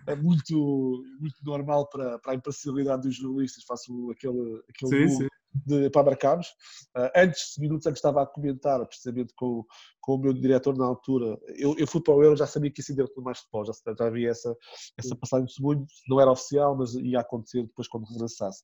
[0.07, 5.27] é muito, muito normal para, para a imparcialidade dos jornalistas, faço aquele, aquele sim, sim.
[5.65, 6.47] De, para marcarmos.
[6.95, 9.65] Uh, antes, minutos antes, estava a comentar, precisamente com,
[10.01, 11.37] com o meu diretor na altura.
[11.55, 13.73] Eu, eu fui para o Euro, já sabia que ia ser diretor mais futebol, já,
[13.97, 14.55] já havia essa,
[14.97, 18.61] essa passagem de segundo, não era oficial, mas ia acontecer depois quando regressasse.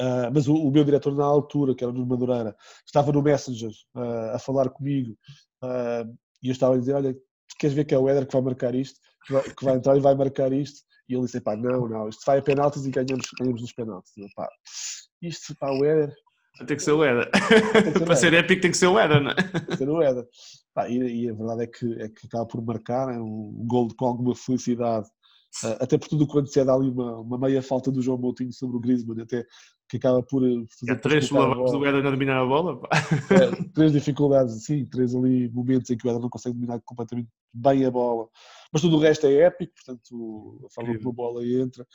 [0.00, 3.70] Uh, mas o, o, meu diretor na altura, que era no Madureira, estava no Messenger
[3.94, 5.16] uh, a falar comigo
[6.44, 7.16] e eu estava a dizer: Olha,
[7.58, 9.96] queres ver que é o Éder que vai marcar isto, que vai, que vai, entrar
[9.96, 10.82] e vai marcar isto?
[11.08, 14.16] E ele disse, pá, não, não, isto vai a penaltis e ganhamos, ganhamos nos penaltis.
[14.16, 14.48] E eu, pá,
[15.22, 16.14] isto, pá, o Éder...
[16.66, 17.28] Tem que ser o Éder.
[18.06, 19.34] Para ser épico tem que ser o Éder, não é?
[19.34, 20.24] Tem que ser o Éder.
[20.72, 23.88] Pá, e, e, a verdade é que, é que acaba por marcar, é um gol
[23.96, 25.08] com alguma felicidade
[25.62, 28.18] Uh, até por tudo quando se é dá ali uma, uma meia falta do João
[28.18, 29.46] Moutinho sobre o Griezmann, até
[29.88, 30.92] que acaba por eh, fazer.
[30.92, 32.80] É três problemas do Éder a dominar a bola.
[33.30, 37.28] É, três dificuldades, sim, três ali momentos em que o Éder não consegue dominar completamente
[37.52, 38.28] bem a bola.
[38.72, 41.86] Mas tudo o resto é épico, portanto, a forma como a bola entra,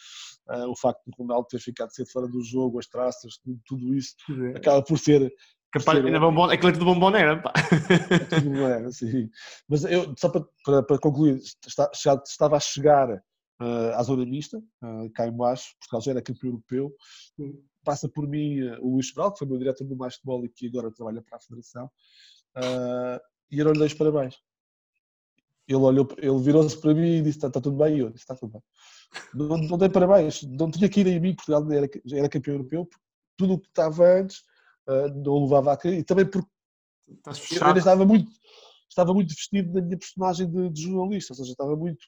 [0.50, 3.60] uh, o facto de o Ronaldo ter ficado cedo fora do jogo, as traças, tudo,
[3.66, 4.16] tudo isso,
[4.54, 4.58] é.
[4.58, 5.32] acaba por ser.
[5.72, 7.54] Capaz, ainda bombom, aquele do bombonera, pá.
[8.10, 9.30] É tudo era, sim.
[9.68, 13.22] Mas eu, só para, para, para concluir, está, já estava a chegar
[13.60, 16.96] uh, à zona mista, uh, cá em baixo, Portugal já era campeão europeu.
[17.84, 20.50] Passa por mim uh, o Luís Cabral, que foi meu diretor do Mais Futebol e
[20.50, 21.86] que agora trabalha para a Federação,
[22.58, 23.20] uh,
[23.52, 24.36] e eu lhe dei os parabéns.
[25.68, 27.98] Ele, olhou, ele virou-se para mim e disse: Está tá tudo bem?
[27.98, 28.62] E eu disse: Está tudo bem.
[29.34, 32.88] Não, não dei parabéns, não tinha que ir em mim, Portugal era, era campeão europeu,
[33.38, 34.44] tudo o que estava antes
[35.24, 36.50] não levava a cair, e também porque
[37.56, 38.32] eu ainda estava muito,
[38.90, 42.00] estava muito vestido na minha personagem de, de, jornalista, ou seja, estava muito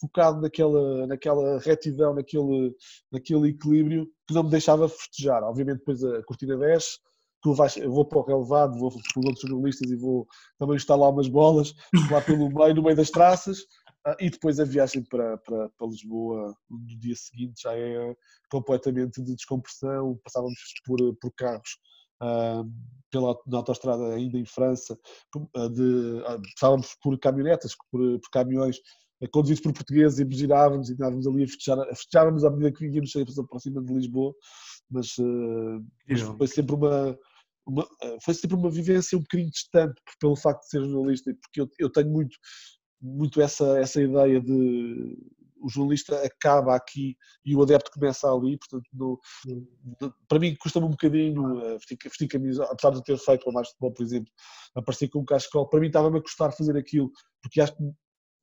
[0.00, 2.74] focado naquela, naquela retidão, naquele,
[3.12, 5.42] naquele equilíbrio que não me deixava festejar.
[5.42, 6.98] Obviamente depois a cortina desce,
[7.42, 10.26] tu vais, eu vou para o relevado, vou com outros jornalistas e vou
[10.58, 11.74] também instalar umas bolas
[12.10, 13.64] lá pelo meio, no meio das traças,
[14.06, 18.14] ah, e depois a viagem para, para, para Lisboa no dia seguinte já é
[18.50, 21.78] completamente de descompressão, passávamos por, por carros
[23.10, 24.98] pela, na autostrada ainda em França,
[25.72, 26.22] de,
[26.54, 28.78] estávamos por caminhonetas, por, por caminhões
[29.28, 32.88] conduzidos por portugueses e girávamos e andávamos ali a festejar, a festejávamos à medida que
[32.88, 34.34] vinhamos para cima de Lisboa,
[34.90, 37.18] mas, uh, mas foi sempre uma,
[37.66, 37.86] uma,
[38.24, 41.90] foi sempre uma vivência um bocadinho distante pelo facto de ser jornalista, porque eu, eu
[41.90, 42.34] tenho muito,
[43.00, 45.16] muito essa, essa ideia de
[45.60, 49.20] o jornalista acaba aqui e o adepto começa ali, portanto, no,
[50.28, 53.68] para mim custa-me um bocadinho uh, vestir, vestir camisa, apesar de ter feito o mais
[53.68, 54.32] de futebol, por exemplo,
[54.74, 57.10] aparecer com um cachecol, para mim estava-me a custar fazer aquilo,
[57.42, 57.82] porque acho que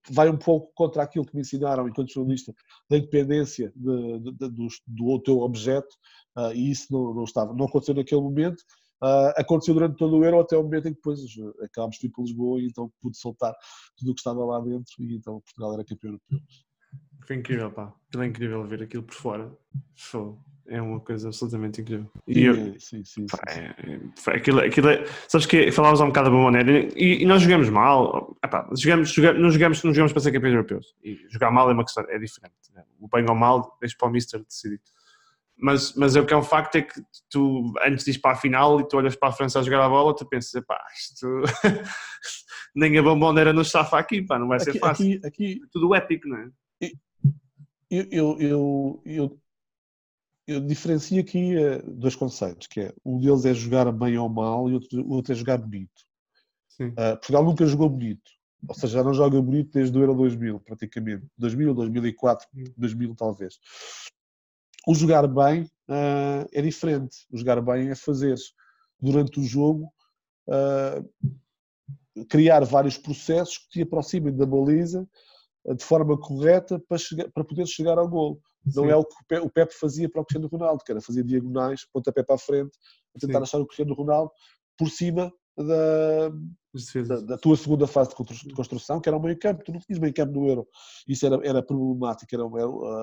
[0.10, 2.53] vai um pouco contra aquilo que me ensinaram enquanto jornalista,
[2.89, 5.93] da independência de, de, de, do, do teu objeto,
[6.38, 8.63] uh, e isso não, não, estava, não aconteceu naquele momento,
[9.03, 11.19] Uh, aconteceu durante todo o Euro até o momento em que depois
[11.63, 13.53] acabámos de ir para Lisboa e então pude soltar
[13.95, 16.39] tudo o que estava lá dentro e então Portugal era campeão europeu.
[17.27, 17.93] Foi incrível, pá.
[18.07, 19.51] Aquilo é incrível ver aquilo por fora.
[19.93, 20.33] Foi.
[20.69, 22.09] É uma coisa absolutamente incrível.
[22.25, 23.59] E eu, sim, sim, pá, sim.
[23.59, 27.41] É, aquilo, aquilo é, sabes que falávamos há um bocado da Bombonera e, e nós
[27.41, 28.33] jogamos mal.
[28.43, 30.95] Epá, jogamos, jogamos, não, jogamos, não jogamos para ser campeões europeus.
[31.03, 32.55] E jogar mal é uma questão, é diferente.
[32.73, 32.83] Né?
[32.99, 34.79] O bem ou mal, deixa para o Mister decidir.
[35.57, 38.35] Mas, mas o que é um facto é que tu, antes de ir para a
[38.35, 41.27] final e tu olhas para a França a jogar a bola, tu pensas, pá, isto
[42.75, 45.17] nem a bombonera nos safa aqui, pá, não vai ser aqui, fácil.
[45.17, 46.49] Aqui, aqui, Tudo épico, não é?
[47.89, 48.06] Eu,
[48.39, 49.39] eu, eu,
[50.45, 54.69] eu, diferencio aqui uh, dois conceitos, que é um deles é jogar bem ou mal
[54.69, 56.06] e outro, o outro é jogar bonito.
[56.80, 58.30] Uh, Portugal nunca jogou bonito,
[58.67, 61.26] ou seja, já não joga bonito desde o Euro 2000, praticamente.
[61.38, 63.58] 2000, 2004, 2000 talvez.
[64.86, 67.26] O jogar bem uh, é diferente.
[67.32, 68.36] O jogar bem é fazer
[69.00, 69.91] durante o jogo
[72.30, 75.08] criar vários processos que te aproximem da baliza
[75.75, 78.39] de forma correta para, chegar, para poder chegar ao gol.
[78.75, 81.86] Não é o que o Pepe fazia para o Cristiano Ronaldo, que era fazer diagonais,
[81.91, 82.77] pontapé para a frente,
[83.15, 83.43] a tentar Sim.
[83.43, 84.32] achar o Cristiano Ronaldo
[84.77, 86.30] por cima da,
[87.08, 89.63] da, da, tua segunda fase de construção, que era o meio campo.
[89.63, 90.67] Tu não tinhas meio campo no Euro.
[91.08, 92.43] Isso era, era problemático, era,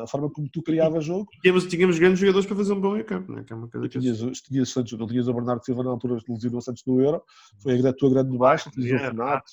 [0.02, 1.26] a forma como tu criavas jogo.
[1.42, 3.44] Tínhamos, tínhamos grandes jogadores para fazer um bom meio campo, não é?
[3.44, 6.18] Que é uma coisa que tinhas, tinhas Santos, não tinhas o Bernardo Silva na altura,
[6.28, 7.22] lesionou Santos no Euro,
[7.60, 9.52] foi a tua grande baixa, tinhas o Renato.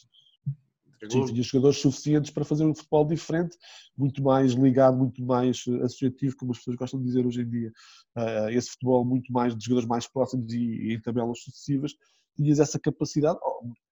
[1.09, 3.57] Sim, tinha jogadores suficientes para fazer um futebol diferente,
[3.97, 7.49] muito mais ligado, muito mais eh, associativo, como as pessoas gostam de dizer hoje em
[7.49, 7.71] dia.
[8.17, 11.93] Uh, esse futebol muito mais de jogadores mais próximos e, e em tabelas sucessivas,
[12.35, 13.39] tinhas essa capacidade.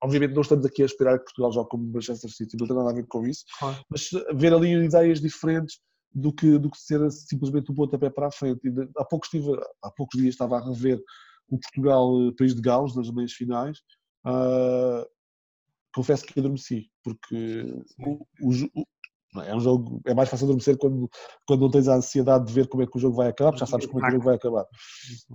[0.02, 2.90] Obviamente não estamos aqui a esperar que Portugal jogue como Manchester City, não tem nada
[2.90, 3.80] a ver com isso, ah.
[3.90, 5.80] mas ver ali ideias diferentes
[6.14, 8.68] do que, do que ser simplesmente um pontapé para a frente.
[8.68, 11.02] E há, poucos estive, há poucos dias estava a rever
[11.50, 13.80] o Portugal, eh, País de Gales, nas meias finais,
[14.26, 15.06] uh,
[16.00, 21.10] confesso que adormeci, porque o, o, o, é um jogo, é mais fácil adormecer quando,
[21.46, 23.66] quando não tens a ansiedade de ver como é que o jogo vai acabar, porque
[23.66, 24.66] já sabes como é que o jogo vai acabar.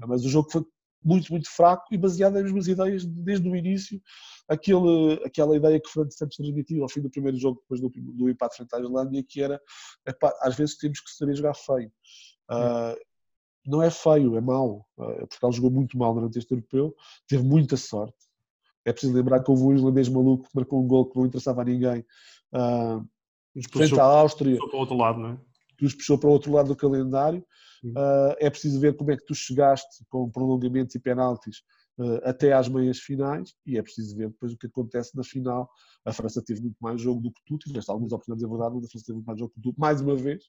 [0.09, 0.65] Mas o jogo foi
[1.05, 4.01] muito, muito fraco e baseado nas mesmas ideias desde o início.
[4.49, 7.91] Aquele, aquela ideia que o Fernando Santos transmitiu ao fim do primeiro jogo, depois do,
[7.91, 9.61] do empate frente à Islândia, que era,
[10.07, 11.93] epá, às vezes temos que saber jogar feio.
[12.51, 12.99] Uh,
[13.67, 14.87] não é feio, é mau.
[14.97, 16.95] Uh, Portugal jogou muito mal durante este europeu,
[17.29, 18.17] teve muita sorte.
[18.85, 21.63] É preciso lembrar que houve um islandês maluco que marcou um gol que não interessava
[21.63, 22.05] a ninguém
[22.53, 23.05] uh,
[23.73, 24.57] frente à Áustria.
[24.59, 25.39] Para o outro lado, não é?
[25.79, 27.45] Que os puxou para o outro lado do calendário.
[27.85, 31.59] Uh, é preciso ver como é que tu chegaste com prolongamentos e penaltis
[31.99, 35.69] uh, até às meias finais e é preciso ver depois o que acontece na final.
[36.03, 38.85] A França teve muito mais jogo do que tu, tiveste algumas oportunidades, é verdade, mas
[38.87, 40.45] a França teve muito mais jogo que tu, mais uma vez,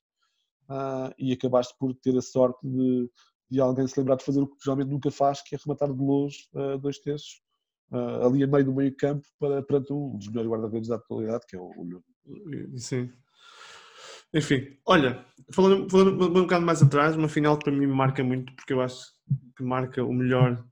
[0.69, 3.10] uh, e acabaste por ter a sorte de,
[3.52, 6.02] de, alguém se lembrar de fazer o que geralmente nunca faz, que é rematar de
[6.02, 6.38] longe
[6.80, 7.44] dois terços
[7.91, 11.45] uh, ali a meio do meio campo para, perante um dos melhores guarda-redes da atualidade,
[11.48, 12.02] que é o Lyon.
[12.78, 13.12] Sim.
[14.34, 18.54] Enfim, olha, falando, falando um bocado mais atrás, uma final que para mim marca muito,
[18.56, 19.06] porque eu acho
[19.56, 20.63] que marca o melhor,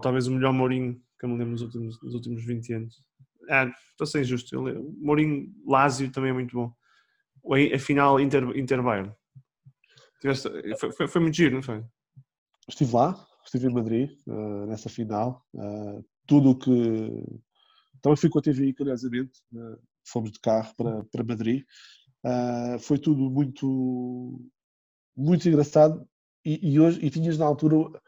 [0.00, 3.04] talvez o melhor Mourinho que eu me lembro nos últimos, nos últimos 20 anos.
[3.48, 4.58] Ah, estou a ser injusto.
[4.58, 6.72] O Mourinho Lásio também é muito bom.
[7.72, 9.14] A final Inter, Inter Bayern.
[10.78, 11.84] Foi, foi, foi, muito giro, não foi?
[12.68, 15.44] Estive lá, estive em Madrid, uh, nessa final.
[15.54, 16.70] Uh, tudo o que.
[18.00, 21.62] Também fui com a TVI, curiosamente, uh, fomos de carro para, para Madrid.
[22.24, 24.40] Uh, foi tudo muito,
[25.16, 26.06] muito engraçado
[26.44, 28.00] e, e, hoje, e tinhas na altura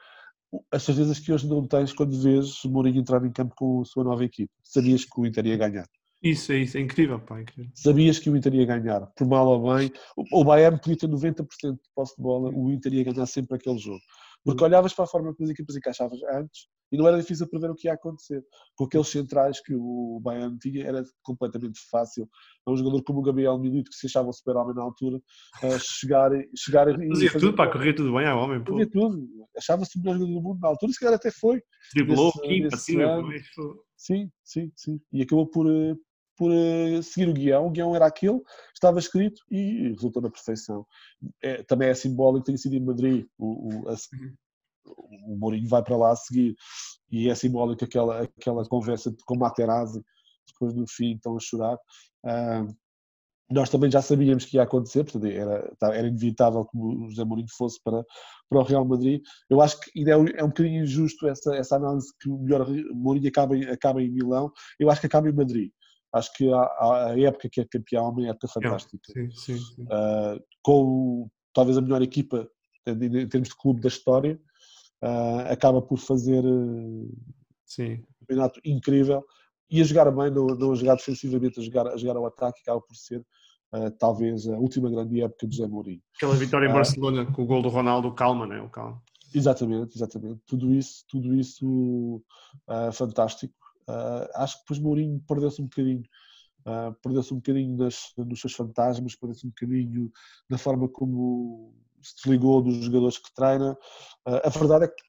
[0.70, 4.04] as certezas que hoje não tens quando vês Mourinho entrar em campo com a sua
[4.04, 4.50] nova equipe.
[4.62, 5.86] Sabias que o Inter ia ganhar.
[6.22, 7.70] Isso, é isso, é incrível, pá, incrível.
[7.74, 9.92] Sabias que o Inter ia ganhar, por mal ou bem.
[10.16, 13.56] O, o Bayern podia ter 90% de posse de bola, o Inter ia ganhar sempre
[13.56, 14.00] aquele jogo.
[14.44, 17.70] Porque olhavas para a forma que as equipas encaixavam antes e não era difícil prever
[17.70, 18.40] o que ia acontecer.
[18.76, 22.28] Com aqueles centrais que o Bayern tinha, era completamente fácil.
[22.66, 25.78] É um jogador como o Gabriel Milito, que se achava o super-homem na altura, uh,
[25.80, 27.08] chegar, chegar e.
[27.08, 28.64] Fazia fazer tudo, para correr tudo bem ao homem.
[28.64, 29.28] Fazia tudo.
[29.56, 31.60] Achava-se o melhor jogador do mundo na altura, e se calhar até foi.
[31.94, 33.22] Driblou, quinta, cima.
[33.96, 35.00] Sim, sim, sim.
[35.12, 35.96] E acabou por, eh,
[36.36, 37.66] por uh, seguir o guião.
[37.66, 38.40] O guião era aquele,
[38.72, 40.86] estava escrito e resultou na perfeição.
[41.42, 43.26] É, também é simbólico, tem sido em Madrid.
[43.36, 44.34] O, o, a, uhum
[44.96, 46.54] o Mourinho vai para lá a seguir
[47.10, 50.02] e é simbólico aquela, aquela conversa com o Materazzi
[50.46, 52.74] depois no fim estão a chorar uh,
[53.50, 57.24] nós também já sabíamos que ia acontecer, portanto era, tá, era inevitável que o José
[57.24, 58.02] Mourinho fosse para,
[58.48, 59.22] para o Real Madrid.
[59.50, 62.38] Eu acho que ainda é um, é um bocadinho injusto essa, essa análise que o
[62.38, 64.50] melhor Mourinho acaba, acaba em Milão.
[64.78, 65.70] Eu acho que acaba em Madrid.
[66.12, 69.12] Acho que a, a época que é campeão é uma época fantástica.
[69.12, 69.82] Sim, sim, sim.
[69.82, 72.48] Uh, com talvez a melhor equipa
[72.86, 74.38] em termos de clube da história
[75.04, 77.12] uh, acaba por fazer uh,
[77.66, 77.94] Sim.
[77.94, 79.22] um campeonato incrível
[79.70, 82.60] e a jogar bem, não, não a jogar defensivamente, a jogar, a jogar ao ataque,
[82.62, 83.20] acaba por ser
[83.74, 86.00] uh, talvez a última grande época de José Mourinho.
[86.16, 88.60] Aquela vitória em Barcelona com o gol do Ronaldo, calma, né?
[88.60, 89.02] O calma.
[89.34, 90.40] Exatamente, exatamente.
[90.46, 92.22] Tudo isso, tudo isso
[92.92, 93.52] fantástico.
[94.36, 96.04] acho que depois Mourinho perdeu-se um bocadinho.
[96.60, 100.10] Uh, perdeu-se um bocadinho nas, nos seus fantasmas, perdeu-se um bocadinho
[100.48, 101.74] na forma como
[102.04, 103.72] se desligou dos jogadores que treina.
[104.26, 105.02] Uh, a verdade é que.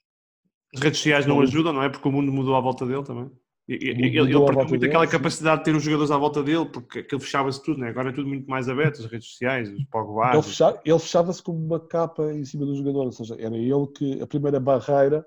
[0.75, 1.89] As redes sociais não ajudam, não é?
[1.89, 3.31] Porque o mundo mudou à volta dele também.
[3.67, 7.19] Ele, ele perdeu muito aquela capacidade de ter os jogadores à volta dele, porque aquilo
[7.19, 7.89] fechava-se tudo, né?
[7.89, 10.33] agora é tudo muito mais aberto, as redes sociais, os Pogba.
[10.33, 13.87] Ele, fechava, ele fechava-se como uma capa em cima do jogador, ou seja, era ele
[13.87, 15.25] que a primeira barreira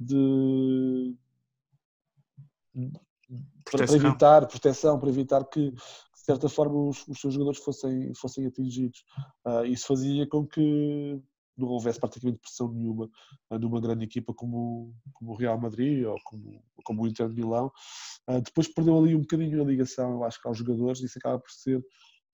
[0.00, 1.14] de.
[3.70, 5.74] Para, para evitar proteção, para evitar que,
[6.28, 9.02] certa forma os, os seus jogadores fossem, fossem atingidos.
[9.46, 11.20] Uh, isso fazia com que
[11.56, 13.10] não houvesse praticamente pressão nenhuma
[13.50, 17.34] uh, numa grande equipa como, como o Real Madrid ou como, como o Inter de
[17.34, 17.72] Milão.
[18.28, 21.38] Uh, depois perdeu ali um bocadinho a ligação, eu acho aos jogadores, e isso acaba
[21.38, 21.82] por ser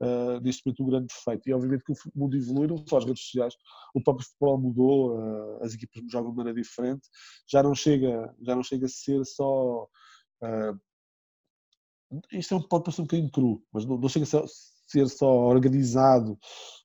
[0.02, 1.48] Uh, neste momento um grande defeito.
[1.48, 3.54] E obviamente que o mundo evoluiu, não só as redes sociais,
[3.94, 7.08] o próprio futebol mudou, uh, as equipas jogam de maneira diferente,
[7.48, 10.80] já não chega, já não chega a ser só uh,
[12.32, 14.44] isto é, pode parecer um bocadinho cru, mas não, não chega a
[14.86, 16.38] ser só organizado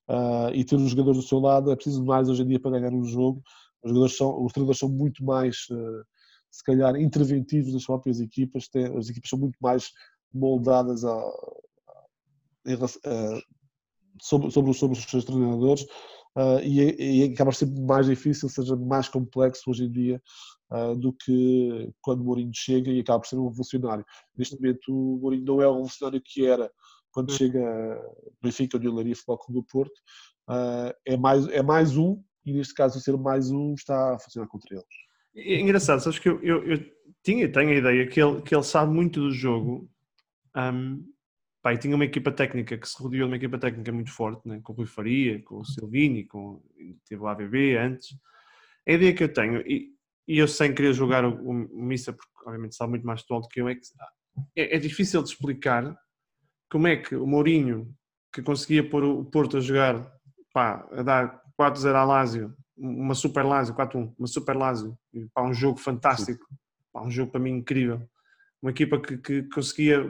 [0.08, 2.72] uh, e ter os jogadores do seu lado, é preciso mais hoje em dia para
[2.78, 3.42] ganhar um jogo.
[3.82, 6.04] Os, jogadores são, os treinadores são muito mais, uh,
[6.50, 8.68] se calhar, interventivos nas próprias equipas,
[8.98, 9.90] as equipas são muito mais
[10.32, 11.24] moldadas a, a,
[12.72, 13.42] a,
[14.20, 15.86] sobre, sobre, sobre os seus treinadores
[16.36, 20.22] uh, e, e acaba sempre mais difícil, seja mais complexo hoje em dia
[20.70, 24.04] uh, do que quando Mourinho chega e acaba por ser um revolucionário.
[24.36, 26.70] Neste momento, o Mourinho não é o revolucionário que era
[27.12, 27.60] quando chega
[28.42, 29.98] Benfica, União Laria, Futebol Clube do Porto.
[30.48, 34.48] Uh, é, mais, é mais um, e neste caso, ser mais um está a funcionar
[34.48, 34.86] contra eles.
[35.34, 36.78] É engraçado, sabes que eu, eu, eu
[37.22, 39.88] tinha, tenho a ideia que ele, que ele sabe muito do jogo.
[40.56, 41.04] Um,
[41.62, 44.48] Pá, e tinha uma equipa técnica que se rodeou de uma equipa técnica muito forte,
[44.48, 44.60] né?
[44.62, 46.62] com o Rui Faria, com o Silvini, com,
[47.06, 48.16] teve o AVB antes.
[48.88, 49.90] A ideia que eu tenho, e,
[50.26, 53.48] e eu sem querer jogar o, o, Missa, porque obviamente sabe muito mais futebol do
[53.48, 53.82] que eu, é, que
[54.56, 55.94] é, é, difícil de explicar
[56.70, 57.94] como é que o Mourinho,
[58.32, 60.10] que conseguia pôr o Porto a jogar,
[60.54, 64.96] pá, a dar 4-0 a Lásio, uma super Lásio, 4-1, uma super Lásio,
[65.34, 66.46] pá, um jogo fantástico,
[66.90, 68.08] pá, um jogo para mim incrível.
[68.62, 70.00] Uma equipa que, que conseguia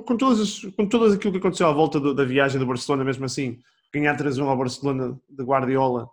[0.00, 3.24] com todas, com todas aquilo que aconteceu à volta do, da viagem do Barcelona, mesmo
[3.24, 3.58] assim,
[3.92, 6.08] ganhar 3-1 ao Barcelona de Guardiola.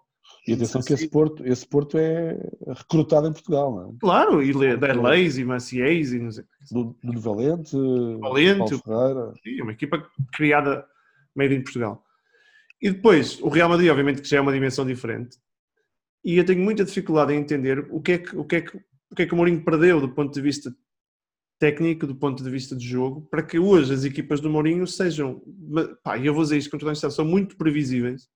[0.47, 3.93] E atenção que esse Porto, esse Porto é recrutado em Portugal, não é?
[3.99, 6.43] Claro, e Derleis e Maciéis e não sei.
[6.71, 7.75] Nuno Valente,
[8.19, 10.85] Valente Paulo Sim, uma equipa criada
[11.35, 12.03] meio em Portugal.
[12.81, 15.37] E depois, o Real Madrid, obviamente, que já é uma dimensão diferente.
[16.23, 18.77] E eu tenho muita dificuldade em entender o que é que o, que é que,
[18.77, 20.73] o, que é que o Mourinho perdeu do ponto de vista
[21.59, 25.41] técnico, do ponto de vista de jogo, para que hoje as equipas do Mourinho sejam,
[26.03, 28.29] pá, eu vou dizer isto com toda a instância, são muito previsíveis.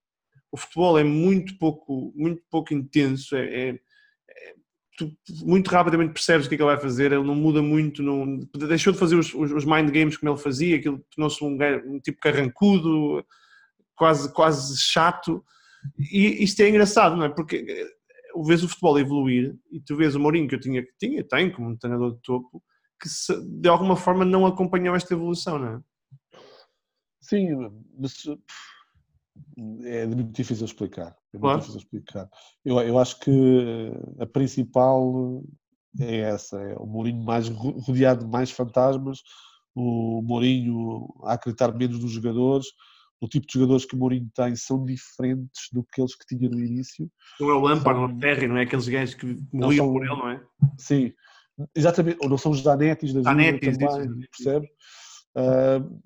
[0.51, 4.53] O futebol é muito pouco, muito pouco intenso, é, é, é
[4.97, 5.11] tu
[5.45, 8.39] muito rapidamente percebes o que é que ele vai fazer, ele não muda muito, não,
[8.67, 11.57] deixou de fazer os, os, os mind games como ele fazia, aquilo tornou-se um,
[11.87, 13.25] um, tipo carrancudo,
[13.95, 15.43] quase, quase chato,
[15.97, 17.29] e isto é engraçado, não é?
[17.29, 17.87] Porque eh,
[18.45, 21.51] vês o futebol evoluir e tu vês o Mourinho que eu tinha, que tinha, tem
[21.51, 22.61] como um treinador de topo,
[23.03, 25.81] que se, de alguma forma não acompanhou esta evolução, não é?
[27.19, 27.49] Sim,
[27.99, 28.23] mas
[29.83, 31.13] é muito difícil explicar.
[31.33, 31.59] É claro.
[31.59, 32.29] difícil explicar.
[32.63, 35.43] Eu, eu acho que a principal
[35.99, 39.21] é essa, é o Mourinho mais rodeado de mais fantasmas,
[39.75, 42.67] o Mourinho a acreditar menos nos jogadores,
[43.19, 46.49] o tipo de jogadores que o Mourinho tem são diferentes do que aqueles que tinha
[46.49, 47.09] no início.
[47.37, 50.05] Não é o Lampard, não é o Terry, não é aqueles gajos que morriam por
[50.05, 50.41] ele, não é?
[50.77, 51.13] Sim,
[51.75, 52.17] exatamente.
[52.21, 54.67] Ou não são os Danetis da Danetis, também, isso, percebe?
[55.35, 56.01] Uh,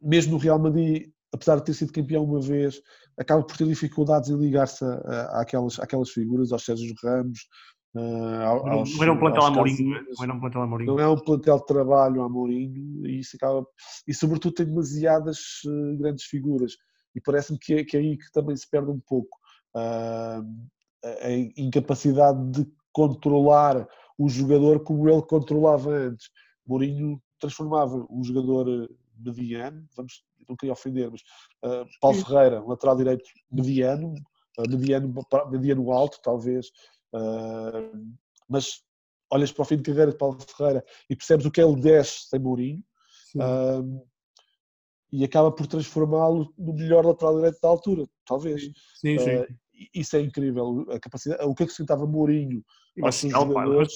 [0.00, 2.80] mesmo no Real Madrid, apesar de ter sido campeão uma vez,
[3.18, 4.84] acaba por ter dificuldades em ligar-se
[5.30, 7.46] àquelas, àquelas figuras, aos Sérgio Ramos,
[7.94, 10.00] Uh, aos, não era um plantel a Mourinho, é?
[10.00, 10.92] não era um plantel a Mourinho.
[10.92, 13.66] Não é um plantel de trabalho a Mourinho e isso acaba.
[14.08, 16.72] E sobretudo tem demasiadas uh, grandes figuras.
[17.14, 19.36] E parece-me que, é, que é aí que também se perde um pouco
[19.76, 20.42] uh,
[21.04, 23.86] a incapacidade de controlar
[24.18, 26.30] o jogador como ele controlava antes.
[26.66, 28.88] Mourinho transformava um jogador
[29.18, 31.20] mediano, vamos, não queria ofender, mas
[31.64, 32.24] uh, Paulo Sim.
[32.24, 34.14] Ferreira, lateral direito mediano,
[34.58, 35.12] uh, mediano,
[35.50, 36.68] mediano alto, talvez,
[37.14, 38.14] uh,
[38.48, 38.82] mas
[39.30, 42.28] olhas para o fim de carreira de Paulo Ferreira e percebes o que ele desce
[42.28, 42.82] sem Mourinho
[45.10, 48.62] e acaba por transformá-lo no melhor lateral direito da altura, talvez.
[48.94, 49.46] Sim, sim.
[49.94, 52.64] isso é incrível, a capacidade, o que acrescentava Mourinho
[53.00, 53.92] aos seus jogadores.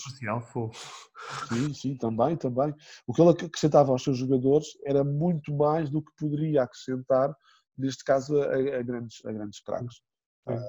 [1.48, 2.74] Sim, sim, também, também.
[3.06, 7.34] O que ele acrescentava aos seus jogadores era muito mais do que poderia acrescentar,
[7.76, 9.96] neste caso, a, a grandes, a grandes craques.
[10.46, 10.60] Uh,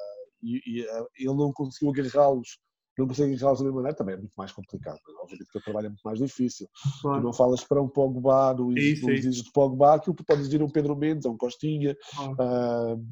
[0.42, 2.60] e, e uh, ele não conseguiu agarrá-los
[2.98, 5.00] não consegue agarrá-los da mesma maneira, também é muito mais complicado.
[5.22, 6.68] Obviamente que o trabalho é muito mais difícil.
[7.02, 7.22] Claro.
[7.22, 10.62] Tu não falas para um Pogba, não, exiges de Pogba aquilo que tu podes exigir
[10.62, 13.06] a um Pedro Mendes, a um Costinha, uh,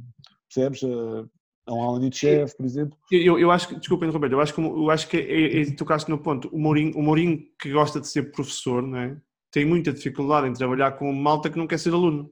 [0.47, 0.81] percebes?
[0.81, 1.29] Uh,
[1.67, 2.97] a um Alan Nietzsche, por exemplo.
[3.11, 6.09] Eu, eu acho que, desculpa interromper, eu acho que, eu acho que é, é, tocaste
[6.09, 9.17] no ponto, o Mourinho, o Mourinho que gosta de ser professor, não é?
[9.55, 12.29] tem muita dificuldade em trabalhar com malta que não quer ser aluno.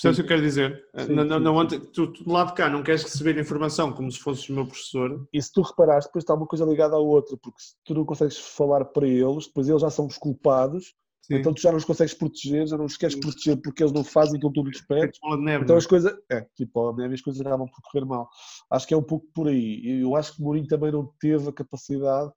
[0.00, 0.84] Percebes o que eu quero dizer?
[0.96, 4.08] Sim, não, não, não, tu, tu do lado de cá não queres receber informação como
[4.12, 5.26] se fosses o meu professor.
[5.32, 8.04] E se tu reparares, depois está uma coisa ligada à outra, porque se tu não
[8.04, 11.34] consegues falar para eles, depois eles já são os culpados Sim.
[11.34, 14.02] Então tu já não os consegues proteger, já não os queres proteger porque eles não
[14.02, 15.18] fazem aquilo que tu lhes pedes.
[15.64, 18.28] Então as coisas, é, tipo, a neve as coisas acabam por correr mal.
[18.70, 20.00] Acho que é um pouco por aí.
[20.00, 22.32] Eu acho que Mourinho também não teve a capacidade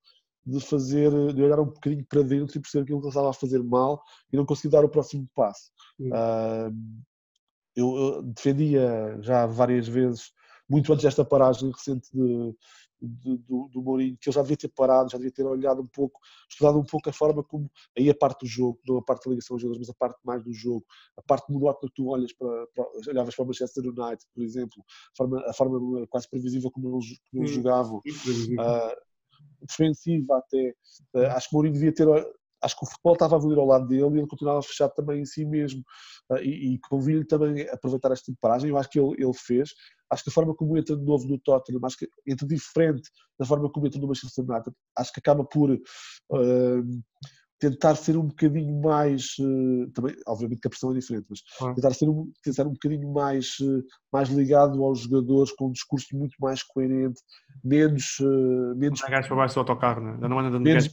[0.45, 3.34] de fazer, de olhar um bocadinho para dentro e perceber aquilo que ele estava a
[3.34, 4.01] fazer mal
[4.32, 5.71] e não conseguir dar o próximo passo.
[5.99, 6.75] Uh,
[7.75, 10.32] eu, eu defendia já várias vezes,
[10.67, 12.55] muito antes desta paragem recente de,
[13.02, 15.88] de, do, do Mourinho, que ele já devia ter parado, já devia ter olhado um
[15.88, 19.26] pouco, estudado um pouco a forma como, aí a parte do jogo, não a parte
[19.26, 20.86] da ligação aos jogadores, mas a parte mais do jogo,
[21.18, 24.84] a parte monótona que tu olhas para, para, olhavas para o Manchester United, por exemplo,
[24.88, 29.12] a forma, a forma quase previsível como eles, como eles jogavam, uh,
[29.62, 30.74] defensiva até,
[31.16, 32.08] uh, acho que o Mourinho devia ter
[32.62, 35.22] acho que o futebol estava a evoluir ao lado dele e ele continuava fechado também
[35.22, 35.84] em si mesmo.
[36.32, 38.70] Uh, e, e convinha-lhe também aproveitar esta paragem.
[38.70, 39.72] Eu acho que ele, ele fez.
[40.09, 43.09] Acho que a forma como entra de novo no Tottenham, acho que entra diferente
[43.39, 44.76] da forma como entra no Manchester United.
[44.97, 47.01] Acho que acaba por uh,
[47.59, 49.36] tentar ser um bocadinho mais.
[49.39, 51.74] Uh, também, obviamente que a pressão é diferente, mas ah.
[51.74, 53.55] tentar ser um, tentar um bocadinho mais,
[54.12, 57.20] mais ligado aos jogadores, com um discurso muito mais coerente,
[57.64, 58.18] menos.
[58.76, 60.28] menos não é para baixo do autocarro, né?
[60.28, 60.89] não anda menos,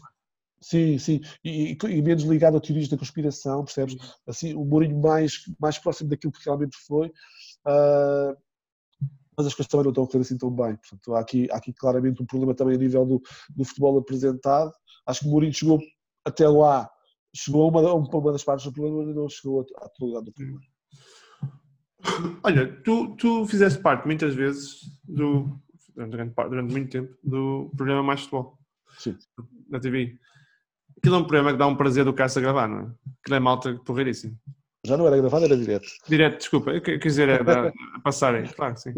[0.61, 3.97] Sim, sim, e, e, menos ligado a teorias da conspiração, percebes?
[4.27, 8.37] Assim, o Mourinho mais, mais próximo daquilo que realmente foi, uh,
[9.37, 10.77] mas as coisas também não estão a correr assim tão bem.
[10.77, 13.23] Portanto, há aqui, há aqui claramente um problema também a nível do,
[13.55, 14.73] do futebol apresentado.
[15.07, 15.79] Acho que o Mourinho chegou
[16.25, 16.91] até lá,
[17.33, 20.25] chegou a uma, uma das partes do problema, mas não chegou a, a todo lado
[20.25, 20.61] do problema.
[22.43, 25.57] Olha, tu, tu fizeste parte muitas vezes do,
[25.95, 28.59] durante, durante muito tempo, do programa Mais Futebol.
[28.99, 29.17] Sim.
[29.69, 30.19] Na TV.
[30.99, 32.83] Aquilo é um programa que dá um prazer do caça a gravar, não é?
[33.23, 34.37] Aquilo é malta porreiríssimo.
[34.85, 35.89] Já não era gravado, era direto.
[36.09, 36.71] Direto, desculpa.
[36.73, 38.95] Eu quis dizer, é da, a passarem, claro, sim.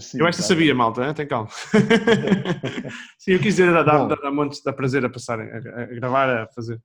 [0.00, 0.48] sim eu esta tá.
[0.48, 1.14] sabia, malta, hein?
[1.14, 1.48] tem calma.
[3.18, 6.42] sim, eu quis dizer, dá, dá, dá, montes, dá prazer a passarem, a, a gravar,
[6.42, 6.80] a fazer.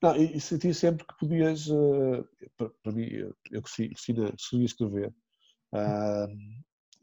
[0.00, 2.24] Não, e, senti sempre que podias, uh,
[2.56, 3.08] para, para, mim,
[3.50, 5.12] eu cresci, na, cresci a escrever,
[5.72, 6.28] uh,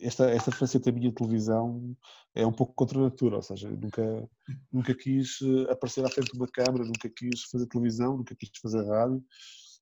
[0.05, 1.95] esta, esta faceta minha televisão
[2.33, 4.29] é um pouco contra a natura, ou seja, nunca,
[4.71, 8.49] nunca quis eh, aparecer à frente de uma câmara, nunca quis fazer televisão, nunca quis
[8.61, 9.23] fazer rádio.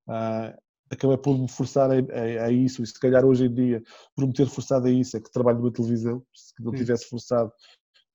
[0.08, 0.58] Uh,
[0.90, 3.84] acabei por me forçar a, a, a, isso, e se calhar hoje em dia,
[4.16, 7.52] por me ter forçado a isso, é que trabalho numa televisão, se não tivesse forçado,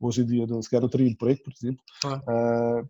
[0.00, 1.82] hoje em dia não, se calhar não teria emprego, por exemplo.
[2.04, 2.82] Ah.
[2.82, 2.88] Uh,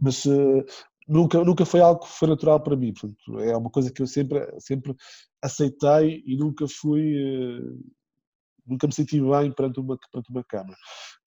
[0.00, 0.64] mas uh,
[1.08, 4.06] nunca, nunca foi algo que foi natural para mim, portanto, é uma coisa que eu
[4.06, 4.94] sempre, sempre
[5.42, 7.16] aceitei e nunca fui
[8.68, 10.76] nunca me senti bem perante uma, perante uma câmara.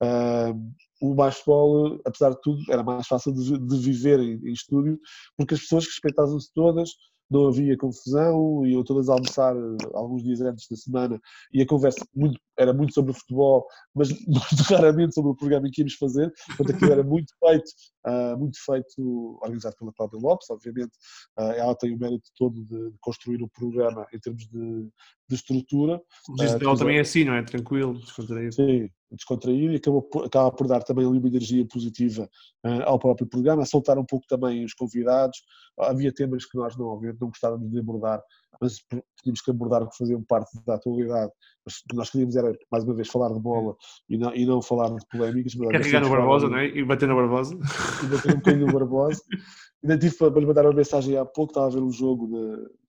[0.02, 5.00] Uh, o basquetebol, apesar de tudo, era mais fácil de, de viver em, em, estúdio,
[5.36, 6.92] porque as pessoas respeitavam-se todas,
[7.32, 11.20] não havia confusão, iam todas a almoçar eh, alguns dias antes da semana
[11.54, 13.66] e a conversa muito, era muito sobre o futebol,
[13.96, 17.72] mas muito raramente sobre o programa que íamos fazer, portanto aquilo era muito feito,
[18.06, 20.92] uh, muito feito, organizado pela Cláudia Lopes, obviamente
[21.40, 24.90] uh, ela tem o mérito todo de, de construir o programa em termos de,
[25.30, 26.02] de estrutura.
[26.28, 27.44] O uh, também é assim, não é?
[27.44, 28.54] Tranquilo, descontraído.
[28.54, 32.30] Sim, descontraído e acaba por, acaba por dar também ali uma energia positiva
[32.66, 35.40] uh, ao próprio programa, a soltar um pouco também os convidados.
[35.80, 38.22] Havia temas que nós não, não gostávamos de abordar,
[38.62, 38.78] mas
[39.22, 41.32] tínhamos que abordar que faziam parte da atualidade.
[41.66, 43.76] Mas nós queríamos era, mais uma vez, falar de bola
[44.10, 45.54] e não, e não falar de polémicas.
[45.56, 46.68] Carregar no Barbosa, não é?
[46.68, 47.56] E bater no Barbosa.
[48.04, 49.22] E bater um bocadinho no Barbosa.
[49.84, 52.28] Ainda tive para lhe mandar uma mensagem há pouco, estava a ver um jogo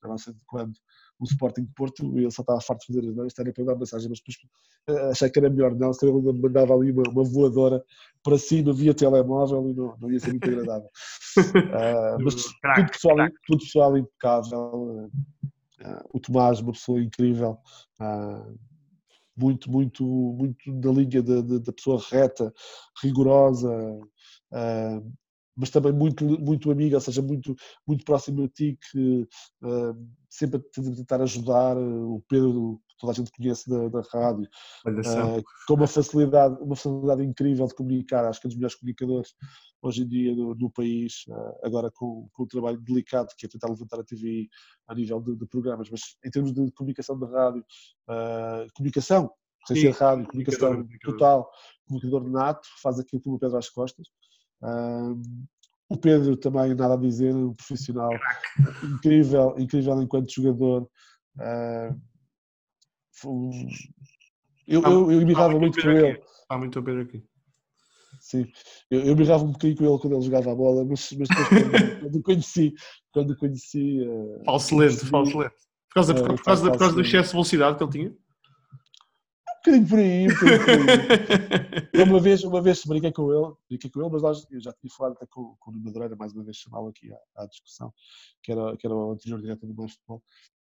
[0.01, 0.73] da nossa de quando
[1.23, 3.63] o Sporting de Porto e ele só estava farto de fazer as neiras, era para
[3.63, 4.37] dar mensagem, mas depois
[4.89, 7.83] uh, achei que era melhor não, se ele mandava ali uma, uma, voadora
[8.23, 10.89] para cima via telemóvel e não, não ia ser muito agradável.
[11.37, 13.17] Uh, mas tudo pessoal,
[13.47, 15.09] tudo pessoal impecável,
[15.81, 17.57] uh, o Tomás, uma pessoa incrível,
[19.35, 22.53] muito, muito, muito da linha da pessoa reta,
[23.01, 23.71] rigorosa,
[25.55, 27.55] mas também muito, muito amiga, ou seja, muito,
[27.87, 29.27] muito próximo a ti, que
[29.63, 34.01] uh, sempre a tentar ajudar, uh, o Pedro, que toda a gente conhece da, da
[34.11, 34.47] rádio,
[34.87, 39.33] uh, com uma facilidade, uma facilidade incrível de comunicar, acho que é dos melhores comunicadores
[39.81, 41.25] hoje em dia no, no país,
[41.61, 44.47] agora com, com o trabalho delicado que é tentar levantar a TV
[44.87, 47.65] a nível de, de programas, mas em termos de comunicação de rádio,
[48.75, 49.29] comunicação,
[49.67, 51.13] sem ser rádio, comunicação comunicador.
[51.13, 51.51] total,
[51.85, 54.07] comunicador nato, faz aquilo como o Pedro às costas,
[55.89, 58.11] o Pedro também, nada a dizer, um profissional
[58.83, 60.89] incrível, incrível enquanto jogador.
[61.37, 61.99] Uh,
[64.67, 66.21] eu, eu, eu mirrava muito com ele.
[66.49, 67.23] Há muito o Pedro aqui.
[68.19, 68.47] Sim,
[68.89, 71.47] eu, eu mirrava um bocadinho com ele quando ele jogava a bola, mas, mas depois
[72.01, 72.73] quando, o conheci,
[73.11, 74.01] quando conheci.
[74.01, 75.55] Uh, falso lento, falso lento.
[75.89, 78.17] Por causa, por, por causa, por causa do excesso de velocidade que ele tinha?
[79.63, 82.03] Bocadinho por aí, um bocadinho por aí.
[82.09, 84.91] uma vez, uma vez brinquei com ele, brinquei com ele, mas nós, eu já tinha
[84.95, 87.93] falado até com, com o Nuno Madureira, mais uma vez chamá-lo aqui à, à, discussão,
[88.41, 90.21] que era, que era o anterior diretor do Mais Futebol,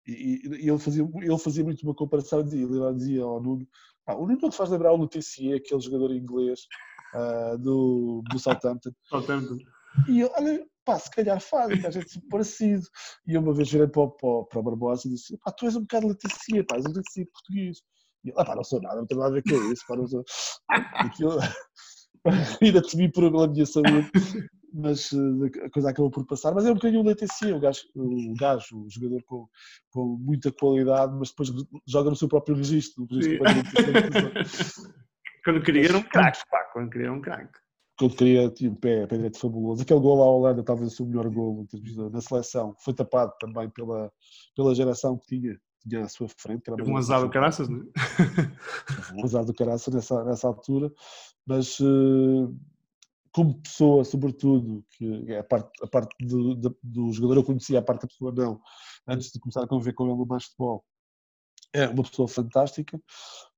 [0.08, 3.68] e, e, e, ele, fazia, ele fazia muito uma comparação, dizia, ele dizia ao Nuno,
[4.08, 6.62] ah, o Nuno não te faz lembrar o Leticia, aquele jogador inglês
[7.16, 8.92] uh, do, do Southampton.
[9.10, 9.58] Southampton.
[10.08, 12.86] E eu, olha, pá, se calhar faz, a gente se parecido.
[13.28, 15.76] E eu uma vez virei para, para, para o Barbosa e disse, pá, tu és
[15.76, 17.82] um bocado Leticia, pá, és um Leticia português.
[18.26, 19.96] E eu, ah, pá, não sou nada, não tenho nada a ver com isso, pá,
[19.96, 20.24] não sou.
[20.70, 21.38] Aquilo,
[22.62, 24.12] ainda temi pela minha saúde,
[24.74, 26.54] mas eh, a coisa acabou por passar.
[26.54, 29.48] Mas é um bocadinho o latency, o gajo, o, gajo, o jogador com,
[29.92, 31.50] com muita qualidade, mas depois
[31.88, 33.06] joga no seu próprio registro.
[33.10, 33.40] registro
[35.44, 37.60] quando queria era um craque, pá, quando queria era um craque.
[37.98, 39.82] Quando queria, tinha um pé, pé direito fabuloso.
[39.82, 41.66] Aquele gol à Holanda, talvez o melhor gol
[42.12, 42.76] na seleção.
[42.84, 44.12] Foi tapado também pela,
[44.54, 45.58] pela geração que tinha
[45.88, 46.64] tinha à sua frente.
[46.64, 47.84] Que era um azar do caraças, não é?
[49.16, 50.92] um azar do caraças nessa, nessa altura,
[51.46, 52.56] mas uh,
[53.32, 57.80] como pessoa, sobretudo, que é a parte, a parte do, do, do, jogador eu conhecia,
[57.80, 58.62] a parte da pessoa não,
[59.08, 60.86] antes de começar a conviver com ele no mais futebol,
[61.74, 62.98] é uma pessoa fantástica,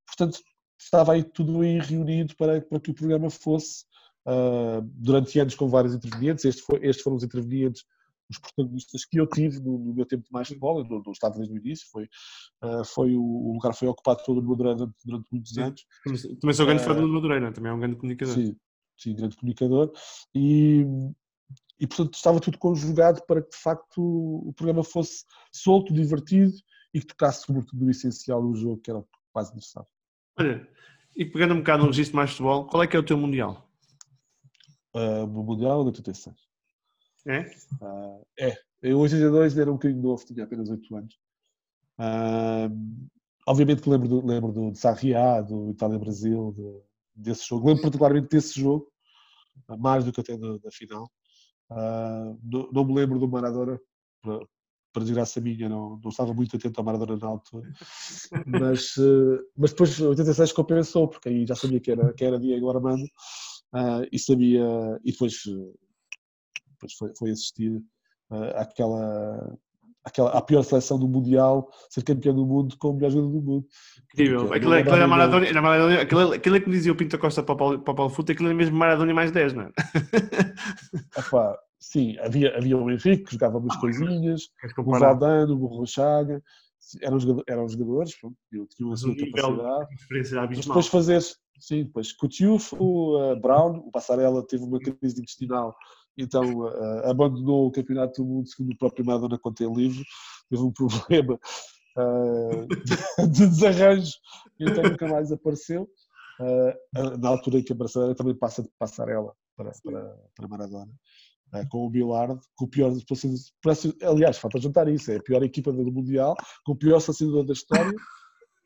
[0.05, 0.39] portanto
[0.79, 3.85] estava aí tudo aí reunido para, para que o programa fosse
[4.27, 7.83] uh, durante anos com vários intervenientes, estes, foi, estes foram os intervenientes
[8.29, 11.35] os protagonistas que eu tive no, no meu tempo de mais futebol, não, não estava
[11.35, 12.03] desde o início, foi,
[12.63, 15.85] uh, foi o, o, lugar foi ocupado pelo Madureira durante, durante muitos anos.
[16.39, 18.35] Também sou grande uh, fã do Madureira, também é um grande comunicador.
[18.35, 18.55] Sim,
[18.97, 19.91] sim grande comunicador.
[20.35, 20.85] E,
[21.79, 26.53] e portanto estava tudo conjugado para que de facto o programa fosse solto, divertido
[26.93, 29.89] e que tocasse sobretudo o essencial do jogo, que era quase necessário.
[30.39, 30.67] Olha,
[31.15, 33.67] e pegando um bocado no registro mais futebol, qual é que é o teu Mundial?
[34.95, 36.46] Uh, o Mundial de 86.
[37.27, 37.41] É?
[37.81, 38.57] Uh, é.
[38.81, 41.15] Eu, 82, era um bocadinho novo, tinha apenas 8 anos.
[41.99, 43.09] Uh,
[43.45, 46.81] obviamente que lembro do, lembro do de Sarriá, do Itália-Brasil, de,
[47.15, 47.67] desse jogo.
[47.67, 48.89] Lembro particularmente desse jogo,
[49.79, 51.11] mais do que até da, da final.
[51.69, 53.77] Uh, não, não, me lembro do Maradona,
[54.21, 54.39] para,
[54.93, 57.69] para desgraça minha, não, não estava muito atento ao Maradona na altura.
[58.45, 62.69] Mas, uh, mas depois, 86 compensou, porque aí já sabia que era, que era Diego
[62.69, 64.65] Armando uh, e sabia,
[65.03, 65.43] e depois
[66.77, 67.71] depois foi, foi assistir
[68.29, 69.57] uh, àquela,
[70.03, 73.41] àquela, à pior seleção do Mundial, ser campeão do mundo com o melhor jogador do
[73.41, 73.67] mundo.
[74.13, 74.53] Incrível.
[74.53, 77.53] Aquilo, aquilo era Maradona, era Maradona aquilo, aquilo é que dizia o Pinto Costa para
[77.53, 79.71] o Paulo, para o Paulo Futo, aquilo é mesmo Maradona mais 10, não é?
[81.17, 84.43] Epá, sim, havia, havia o Henrique que jogava umas ah, coisinhas,
[84.77, 86.41] o Valdano, o Borrochaga,
[87.01, 87.17] eram,
[87.47, 88.37] eram jogadores, pronto,
[88.75, 89.87] tinham a sua capacidade.
[90.49, 91.21] Mas depois fazer
[91.59, 95.75] Sim, depois Coutinho, o uh, Brown, o Passarella teve uma crise intestinal
[96.17, 100.03] então uh, abandonou o Campeonato do Mundo, segundo o próprio Maradona conta em livro,
[100.49, 101.39] teve um problema
[101.97, 104.13] uh, de desarranjo,
[104.59, 105.87] então nunca mais apareceu.
[106.39, 110.91] Uh, na altura em que a Barcelona também passa de passarela para, para, para Maradona.
[111.71, 112.91] Com o Bilard, com o pior
[114.03, 117.53] aliás, falta juntar isso, é a pior equipa do Mundial, com o pior assassinador da
[117.53, 117.93] história,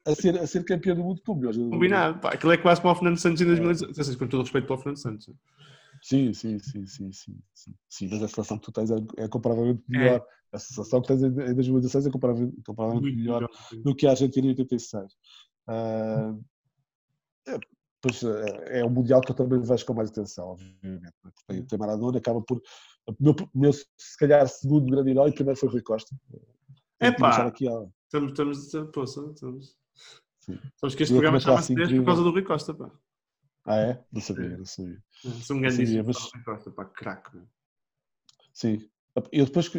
[0.06, 1.54] a ser, a ser campeão do mundo com o melhor.
[1.70, 4.68] Combinado, pá, aquilo é quase como o Fernando Santos em 2016, com todo o respeito
[4.68, 5.30] para o Fernando Santos.
[6.02, 9.28] Sim, sim, sim, sim, sim, sim, sim, mas a seleção que tu tens é, é
[9.28, 9.97] comparavelmente é.
[9.97, 10.18] melhor.
[10.18, 10.41] É.
[10.56, 13.47] A seleção que tens em, 2016 é comparavelmente, comparavelmente melhor
[13.84, 15.14] do que a Argentina em 86.
[15.70, 16.43] Uh,
[17.47, 17.60] é,
[18.02, 21.14] pois é, é um Mundial que eu também vejo com mais atenção, obviamente.
[21.47, 22.62] Tem, tem Maradona, acaba por.
[23.06, 26.16] O meu, meu, se calhar, segundo grande herói, primeiro foi Rui Costa.
[26.99, 29.78] É pá, estamos, estamos, estamos, estamos.
[30.76, 32.91] Sabes que este programa chama-se por causa do Rui Costa, pá.
[33.66, 34.03] Ah, é?
[34.12, 34.97] Não sabia, não sabia.
[35.43, 36.18] Sou um grande mas...
[36.76, 37.38] Pá, craque.
[38.53, 38.89] Sim.
[39.32, 39.70] Eu depois,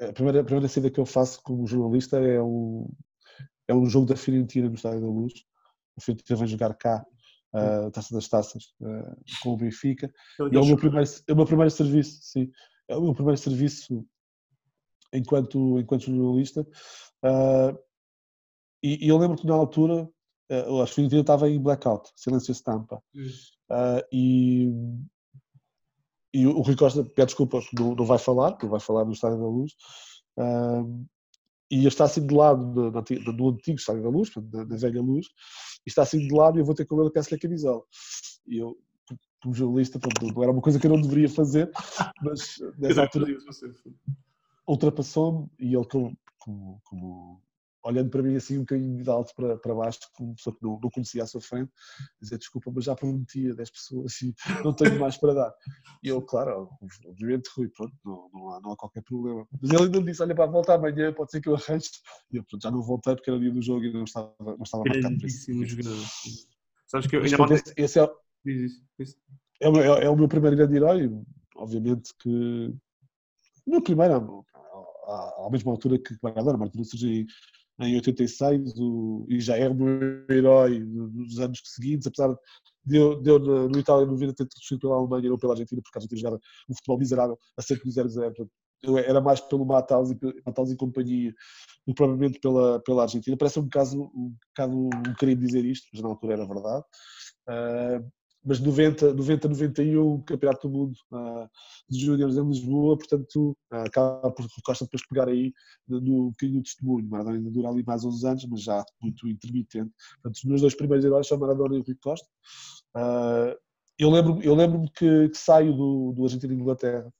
[0.00, 2.88] a primeira, a primeira saída que eu faço como jornalista é um,
[3.68, 5.32] é um jogo da Fiorentina no Estádio da Luz.
[5.96, 7.04] A Fiorentina vai jogar cá
[7.54, 10.12] a uh, Taça das Taças uh, com o Benfica.
[10.50, 12.50] E é o, meu primeiro, é o meu primeiro serviço, sim.
[12.88, 14.04] É o meu primeiro serviço
[15.12, 16.62] enquanto, enquanto jornalista.
[17.22, 17.78] Uh,
[18.82, 20.08] e, e, eu lembro que na altura
[20.52, 23.02] uh, a Fiorentina estava em blackout, silêncio estampa.
[23.70, 24.68] Uh, e,
[26.34, 29.38] e o Rui Costa pede desculpa, não, não vai falar, não vai falar no Estádio
[29.38, 29.72] da Luz.
[30.36, 31.06] Uh,
[31.70, 35.00] e está assim de lado no, no, no antigo Estádio da Luz, na, na, velha
[35.00, 35.26] luz,
[35.86, 37.82] e está assim de lado e eu vou ter com ele a peça-lhe a camisola.
[38.46, 38.76] E eu,
[39.42, 41.70] como jornalista, pronto, não era uma coisa que eu não deveria fazer,
[42.22, 43.26] mas nessa altura
[44.68, 47.42] ultrapassou-me e ele, como, como, como
[47.84, 50.78] olhando para mim assim um bocadinho de alto para, para baixo, como pessoa que não,
[50.82, 51.70] não conhecia à sua frente,
[52.20, 55.54] dizer desculpa, mas já prometi a 10 pessoas e não tenho mais para dar.
[56.02, 56.68] E eu, claro,
[57.06, 59.46] obviamente, Rui, pronto, não, não, há, não há qualquer problema.
[59.60, 61.90] Mas ele ainda me disse: olha, para voltar amanhã, pode ser que eu arranje.
[62.32, 64.62] E eu, pronto, já não voltei porque era dia do jogo e não estava, não
[64.62, 65.64] estava marcado para isso.
[65.64, 65.96] jogador.
[66.86, 68.04] Sabes que eu ainda pronto, esse, esse é,
[69.60, 71.10] é, é, é, o meu primeiro grande herói,
[71.56, 72.74] obviamente que.
[73.64, 74.44] O meu primeiro,
[75.06, 77.24] à, à mesma altura que Maradona, Martins surgiu
[77.80, 82.34] em 86 o, e já o meu herói dos anos seguintes, apesar
[82.84, 85.80] de eu, de eu no Itália 90 ter torcido pela Alemanha e não pela Argentina,
[85.82, 88.48] porque a Argentina jogava um futebol miserável a 0-0.
[88.82, 90.18] Eu era mais pelo Matheus e,
[90.72, 91.32] e companhia
[91.86, 93.36] do provavelmente pela, pela Argentina.
[93.36, 96.84] Parece um caso um bocado um querer dizer isto, mas na altura era verdade.
[97.48, 98.12] Uh,
[98.44, 101.48] mas 90, 90 91, Campeonato do Mundo uh,
[101.88, 105.52] de Júniores em Lisboa, portanto uh, acaba por Costa depois pegar aí
[105.88, 107.08] no, bocadinho do testemunho.
[107.08, 109.92] Maradona ainda dura ali mais 11 anos, mas já muito intermitente.
[110.14, 112.26] Portanto, os meus dois primeiros heróis são Maradona e Rui Costa.
[112.96, 113.56] Uh,
[113.98, 117.12] eu lembro-me eu lembro que, que, saio do, do Argentina e Inglaterra,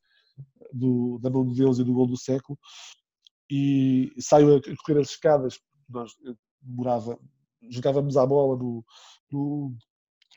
[0.73, 2.59] do, da mão de Deus e do gol do século,
[3.49, 6.13] e saio a correr as escadas, nós
[6.63, 7.19] morava,
[7.71, 8.85] jogávamos à bola no,
[9.31, 9.77] no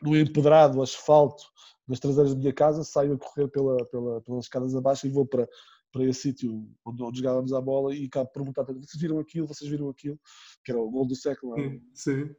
[0.02, 1.44] no empedrado, asfalto,
[1.86, 5.26] nas traseiras da minha casa, saio a correr pela, pela, pelas escadas abaixo e vou
[5.26, 5.48] para,
[5.92, 9.46] para esse sítio onde, onde jogávamos a bola e acabo por perguntar vocês viram aquilo,
[9.46, 10.18] vocês viram aquilo,
[10.64, 11.54] que era o gol do século,
[11.94, 12.34] Sim.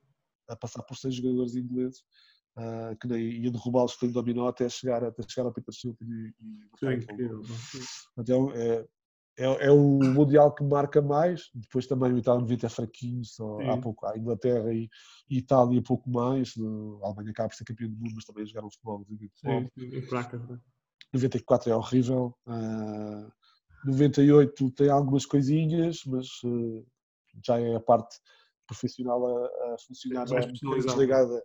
[0.47, 2.03] a passar por seis jogadores ingleses.
[2.59, 6.05] Uh, que nem ia derrubá-los com o dominó até chegar, até chegar ao Peter Shilton
[6.05, 8.87] e, e é, é,
[9.37, 11.49] é, o Mundial que marca mais.
[11.53, 14.05] Depois também o Itália 90 é fraquinho, só há pouco.
[14.05, 14.89] A Inglaterra e,
[15.29, 16.53] e Itália pouco mais.
[16.57, 19.05] A Alemanha acaba por ser campeão do mundo, mas também jogaram futebol.
[19.35, 20.41] Sim, sim, fraca.
[21.13, 22.35] 94 é horrível.
[22.47, 23.31] Uh,
[23.85, 26.85] 98 tem algumas coisinhas, mas uh,
[27.45, 28.17] já é a parte
[28.65, 31.43] profissional a, a funcionar, é é bocadinho desligada.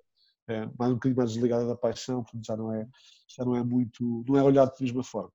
[0.48, 2.88] É, mais um bocadinho mais desligada da paixão, portanto já não é,
[3.28, 5.32] já não é muito, não é olhado da mesma forma.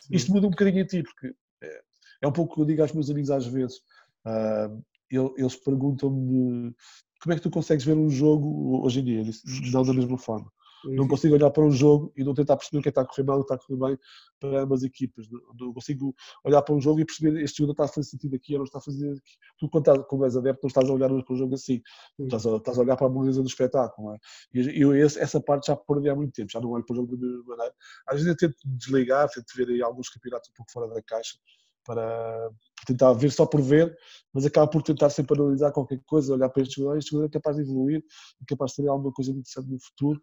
[0.00, 0.16] Sim.
[0.16, 1.32] Isto muda um bocadinho a ti, porque
[1.62, 1.82] é,
[2.22, 3.78] é um pouco o que eu digo aos meus amigos às vezes.
[4.24, 6.74] Uh, eles perguntam-me
[7.20, 9.24] como é que tu consegues ver um jogo hoje em dia?
[9.24, 9.42] Disse,
[9.72, 10.50] não da mesma forma.
[10.84, 13.04] Não consigo olhar para um jogo e não tentar perceber o que é está a
[13.04, 13.98] correr mal e o que está a correr bem
[14.38, 15.26] para ambas equipas.
[15.58, 18.54] Não consigo olhar para um jogo e perceber este jogador está a fazer sentido aqui
[18.54, 19.36] ou não está a fazer aqui.
[19.58, 21.82] Tu, quando, estás, quando és adepto, não estás a olhar para o jogo assim.
[22.18, 24.14] Estás a, estás a olhar para a beleza do espetáculo.
[24.14, 24.18] É?
[24.54, 26.50] E eu, essa parte já perdi há muito tempo.
[26.50, 27.74] Já não olho para o jogo da mesma maneira.
[28.06, 31.36] Às vezes eu tento desligar, tento ver aí alguns campeonatos um pouco fora da caixa
[31.84, 32.50] para
[32.86, 33.96] tentar ver só por ver,
[34.32, 37.32] mas acaba por tentar sempre analisar qualquer coisa, olhar para este jogador, este jogador é
[37.32, 38.04] capaz de evoluir,
[38.40, 40.20] é capaz de ter alguma coisa interessante no futuro.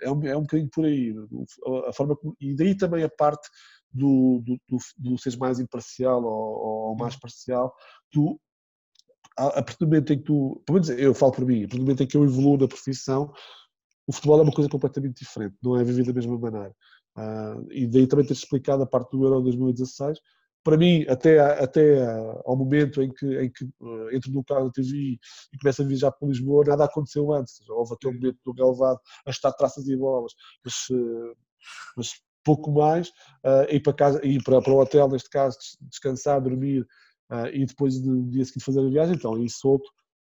[0.00, 1.14] É um, é um bocadinho por aí.
[1.86, 3.48] A forma como, e daí também a parte
[3.92, 7.74] do, do, do, do seres mais imparcial ou, ou, mais parcial,
[8.10, 8.40] tu,
[9.36, 11.78] a, partir do momento em que tu, pelo menos eu falo por mim, a partir
[11.78, 13.32] do momento em que eu evoluo na profissão,
[14.06, 16.74] o futebol é uma coisa completamente diferente, não é vivido da mesma maneira.
[17.16, 20.18] Uh, e daí também ter explicado a parte do Euro 2016.
[20.66, 22.04] Para mim, até, até
[22.44, 25.16] ao momento em que, em que uh, entro no carro da TV
[25.52, 27.60] e começo a viajar para Lisboa, nada aconteceu antes.
[27.68, 30.32] Houve aquele momento do relevado a estar traças e bolas,
[30.64, 31.36] mas, uh,
[31.96, 33.10] mas pouco mais,
[33.44, 36.82] uh, ir para casa, ir para, para o hotel, neste caso, descansar, dormir
[37.30, 39.88] uh, e depois no dia seguinte fazer a viagem, então aí solto,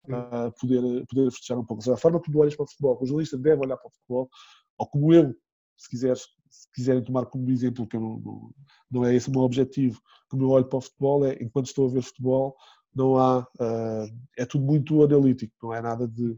[0.04, 1.80] uh, poder, poder festejar um pouco.
[1.80, 3.88] Ou seja, a forma como tu olhas para o futebol, o jornalista deve olhar para
[3.88, 4.30] o futebol,
[4.78, 5.34] ou como eu,
[5.76, 8.54] se quiseres, se quiserem tomar como exemplo, que não, não,
[8.90, 11.88] não, é esse o meu objetivo, como eu olho para o futebol, é enquanto estou
[11.88, 12.56] a ver futebol,
[12.94, 16.34] não há, uh, é tudo muito analítico, não é nada de.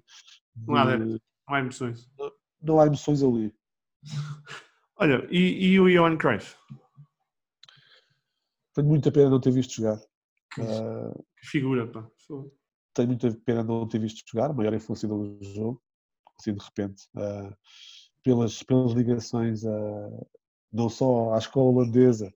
[0.54, 2.10] de não, há, não há emoções.
[2.18, 3.54] Não, não, há emoções ali.
[4.96, 6.54] Olha, e, e o Johan Cruyff?
[8.74, 9.98] Tenho muita pena não ter visto jogar.
[10.54, 12.06] Que, uh, que figura, pá.
[12.94, 15.82] Tenho muita pena não ter visto jogar, maior influência do jogo,
[16.38, 17.02] assim de repente.
[17.16, 17.54] Uh,
[18.22, 20.10] pelas, pelas ligações a,
[20.72, 22.32] não só à escola holandesa,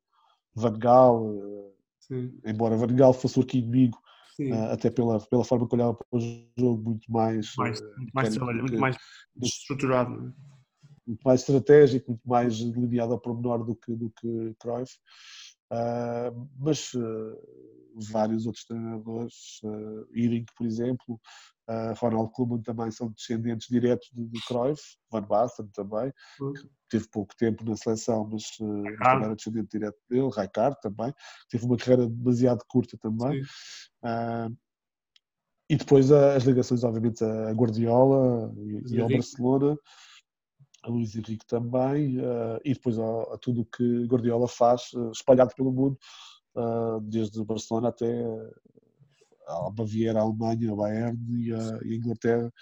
[0.54, 2.38] Van Gaal, Sim.
[2.44, 3.98] embora Van Gaal fosse o arqui-inimigo,
[4.40, 6.20] uh, até pela, pela forma que olhava para o
[6.58, 7.52] jogo muito mais...
[7.56, 8.96] mais uh, muito mais, trabalho, muito mais
[9.42, 10.34] estruturado.
[11.06, 14.92] Muito mais estratégico, muito mais delineado ao pormenor do que, do que Cruyff.
[15.72, 16.92] Uh, mas
[18.10, 21.20] vários outros treinadores, uh, Iring, por exemplo,
[21.68, 24.80] Uh, Ronald Koeman também são descendentes diretos de, de Cruyff,
[25.10, 26.52] Van Basten também, uhum.
[26.52, 31.12] que teve pouco tempo na seleção, mas, uh, também era descendente direto dele, Rijkaard também,
[31.50, 33.42] teve uma carreira demasiado curta também.
[34.04, 34.56] Uh,
[35.68, 39.76] e depois as ligações, obviamente, a Guardiola e, e ao Barcelona,
[40.84, 45.10] a Luís Henrique também, uh, e depois a, a tudo o que Guardiola faz, uh,
[45.10, 45.98] espalhado pelo mundo,
[46.56, 48.26] uh, desde o Barcelona até
[49.46, 52.52] a Baviera, a Alemanha, a Bayern e a, e a Inglaterra,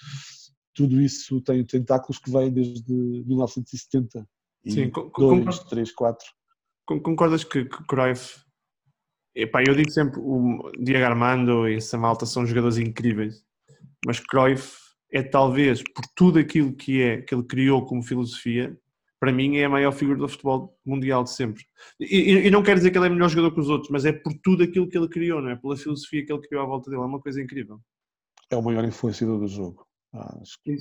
[0.75, 4.29] tudo isso tem tentáculos que vêm desde 1970.
[4.67, 6.27] Sim, dois, três, quatro.
[6.87, 8.45] Concordas que, que Cruyff
[9.35, 13.43] Epá, eu digo sempre, o Diego Armando e essa malta são jogadores incríveis,
[14.07, 14.79] mas Cruyff
[15.13, 18.79] é talvez, por tudo aquilo que é, que ele criou como filosofia,
[19.25, 21.65] para mim é a maior figura do futebol mundial de sempre.
[21.99, 24.13] E, e, não quero dizer que ele é melhor jogador que os outros, mas é
[24.13, 25.57] por tudo aquilo que ele criou, não é?
[25.57, 27.81] Pela filosofia que ele criou à volta dele, é uma coisa incrível.
[28.51, 29.87] É o maior influenciador do jogo.
[30.13, 30.77] Ah, acho que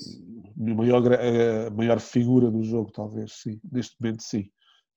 [0.59, 3.61] a maior, a maior figura do jogo, talvez, sim.
[3.71, 4.49] Neste momento, sim.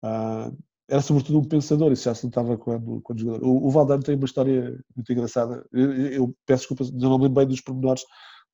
[0.02, 0.50] Ah,
[0.88, 3.46] era sobretudo um pensador, isso já se notava quando, quando jogador.
[3.46, 5.64] O, o Valdano tem uma história muito engraçada.
[5.72, 8.02] Eu, eu peço desculpas, não me lembro bem dos pormenores,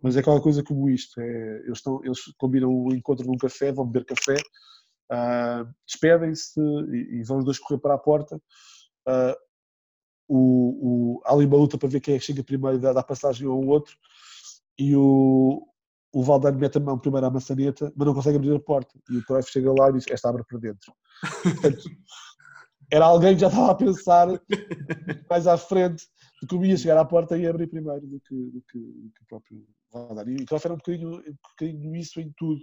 [0.02, 1.18] mas é qualquer coisa como isto.
[1.18, 4.36] É, eles, estão, eles combinam o um encontro num café, vão beber café
[5.10, 8.36] Uh, Despedem-se e, e, vão os dois correr para a porta.
[9.06, 9.36] Uh,
[10.28, 12.92] o, o, há ali uma luta para ver quem é que chega primeiro e dá,
[12.92, 13.94] dá passagem ao outro.
[14.78, 15.66] E o,
[16.12, 18.98] o Valdano mete a mão primeiro à maçaneta, mas não consegue abrir a porta.
[19.10, 20.92] E o Cruyff chega lá e diz: Esta abre para dentro.
[21.42, 21.82] Portanto,
[22.90, 24.28] era alguém que já estava a pensar
[25.28, 26.06] mais à frente
[26.40, 29.22] de como ia chegar à porta e abrir primeiro do que, do que, do que
[29.22, 30.30] o próprio Valdano.
[30.30, 32.60] E o Cruyff era um bocadinho, um bocadinho isso em tudo.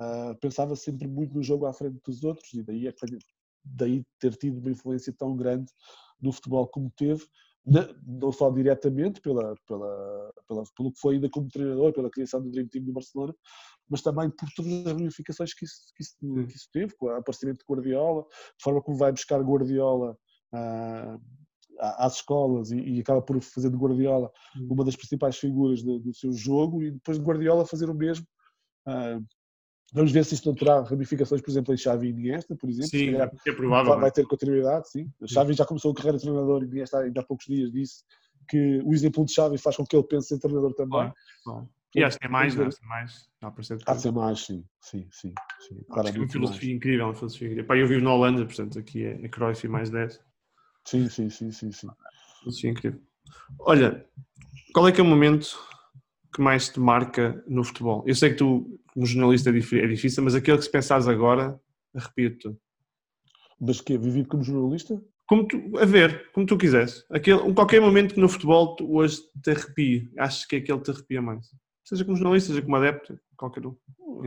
[0.00, 2.92] Uh, pensava sempre muito no jogo à frente dos outros e daí,
[3.64, 5.72] daí ter tido uma influência tão grande
[6.20, 7.24] no futebol como teve,
[8.06, 12.50] não só diretamente pela, pela, pela, pelo que foi ainda como treinador, pela criação do
[12.50, 13.34] Dream Team do Barcelona,
[13.88, 16.16] mas também por todas as ramificações que isso, que isso,
[16.46, 20.16] que isso teve, com o aparecimento de Guardiola, a forma como vai buscar Guardiola
[20.54, 21.20] uh,
[21.78, 24.30] às escolas e, e, acaba por fazer de Guardiola
[24.70, 28.26] uma das principais figuras do, do seu jogo e depois de Guardiola fazer o mesmo
[28.88, 29.24] uh,
[29.96, 32.90] Vamos ver se isto não terá ramificações, por exemplo, em Xavi e Iniesta, por exemplo.
[32.90, 33.98] Sim, é provável.
[33.98, 35.10] Vai, ter continuidade, sim.
[35.24, 38.04] Xavi já começou a carreira de treinador e Iniesta ainda há poucos dias disse
[38.46, 41.10] que o exemplo de Xavi faz com que ele pense em treinador também.
[41.94, 42.68] E acho que é mais, não é?
[42.82, 43.26] mais.
[43.40, 44.62] Há de ser mais, sim.
[44.82, 45.80] sim, sim, sim.
[45.90, 46.76] Acho que é uma filosofia mais.
[46.76, 47.66] incrível, uma filosofia incrível.
[47.66, 50.20] Pá, eu vivo na Holanda, portanto aqui é, é Cruyff e mais 10.
[50.84, 51.88] Sim, sim, sim, sim, sim.
[52.40, 53.00] Filosofia incrível.
[53.60, 54.06] Olha,
[54.74, 55.58] qual é que é o momento
[56.34, 58.04] que mais te marca no futebol?
[58.06, 61.60] Eu sei que tu, como jornalista, é, é difícil, mas aquele que se pensares agora,
[61.94, 62.56] arrepia-te.
[63.60, 64.98] Mas que é vivido como jornalista?
[65.28, 67.04] Como tu, a ver, como tu quiseres.
[67.10, 70.78] Aquele, em qualquer momento que no futebol tu hoje te arrepie, achas que é aquele
[70.78, 71.46] que te arrepia mais.
[71.84, 73.76] Seja como jornalista, seja como adepto, qualquer um.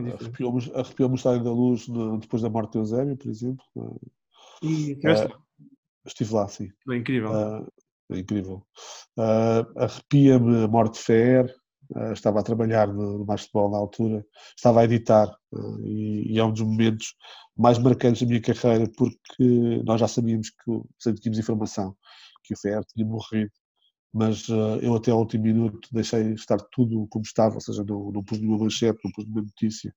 [0.06, 1.88] É arrepiou-me arrepiou o Estádio da Luz
[2.20, 3.64] depois da morte de Eusébio, por exemplo.
[4.62, 5.42] E, uh,
[6.06, 6.70] estive lá, sim.
[6.88, 7.30] É incrível.
[7.32, 7.66] Uh,
[8.12, 8.64] é incrível.
[9.18, 11.59] Uh, arrepia-me a morte de Fer,
[12.12, 14.24] estava a trabalhar no, Futebol na altura,
[14.56, 17.14] estava a editar uh, e, e, é um dos momentos
[17.56, 21.96] mais marcantes da minha carreira porque nós já sabíamos que, sempre tínhamos informação
[22.44, 23.52] que o Fer tinha morrido,
[24.12, 28.10] mas uh, eu até ao último minuto deixei estar tudo como estava, ou seja, não,
[28.10, 29.94] não pus nenhuma manchete, não pus nenhuma notícia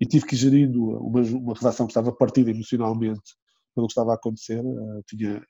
[0.00, 3.36] e tive que ir gerindo uma, uma redação que estava partida emocionalmente
[3.74, 4.62] pelo que estava a acontecer.
[5.06, 5.42] Tinha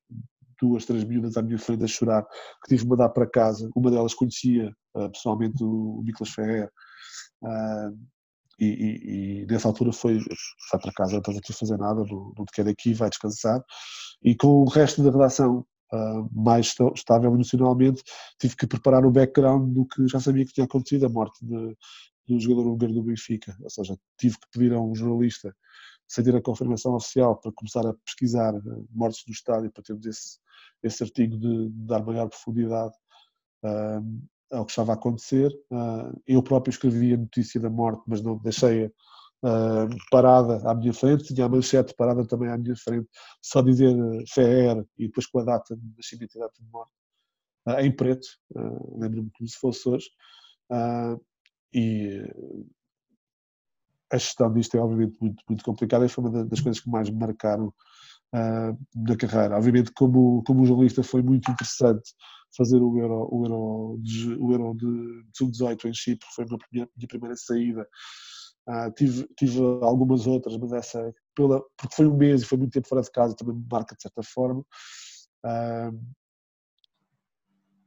[0.60, 3.70] duas, três miúdas à minha frente a chorar, que tive que mandar para casa.
[3.74, 6.70] Uma delas conhecia uh, pessoalmente o, o Nicolas Ferrer.
[7.42, 7.96] Uh,
[8.60, 12.02] e, e, e, nessa altura foi, vai para casa, não estás aqui a fazer nada,
[12.04, 13.62] não, não te quero aqui, vai descansar.
[14.22, 18.02] E com o resto da redação uh, mais estável emocionalmente,
[18.40, 21.76] tive que preparar o background do que já sabia que tinha acontecido, a morte de,
[22.26, 23.56] do jogador húngaro do Benfica.
[23.62, 25.54] Ou seja, tive que pedir a um jornalista,
[26.08, 28.54] sem ter a confirmação oficial, para começar a pesquisar
[28.90, 30.38] mortes do estádio, para termos esse,
[30.82, 32.94] esse artigo de, de dar maior profundidade
[33.62, 35.52] uh, ao que estava a acontecer.
[35.70, 40.94] Uh, eu próprio escrevi a notícia da morte, mas não deixei-a uh, parada à minha
[40.94, 43.06] frente, tinha a manchete parada também à minha frente,
[43.42, 43.94] só dizer
[44.28, 46.92] FER e depois com a data de nascimento e data de morte,
[47.80, 48.26] em preto,
[48.96, 50.08] lembro-me como se fosse hoje.
[51.70, 52.24] e
[54.10, 57.10] a gestão disto é obviamente muito, muito complicada e foi uma das coisas que mais
[57.10, 57.68] me marcaram
[58.34, 59.56] uh, na carreira.
[59.56, 62.12] Obviamente, como, como jornalista, foi muito interessante
[62.56, 64.86] fazer o Euro, o Euro, de, o Euro de
[65.38, 67.86] 2018 em Chipre, foi a minha, minha primeira saída.
[68.68, 72.72] Uh, tive, tive algumas outras, mas essa, pela, porque foi um mês e foi muito
[72.72, 74.60] tempo fora de casa, também me marca de certa forma.
[75.44, 75.98] Uh,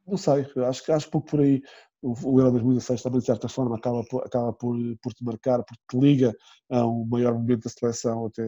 [0.07, 1.61] não sei, acho acho pouco por aí.
[2.01, 5.81] O, Euro 2016 também, de certa forma, acaba, por, acaba por, por te marcar, porque
[5.89, 6.35] te liga
[6.69, 8.43] a um maior momento da seleção até,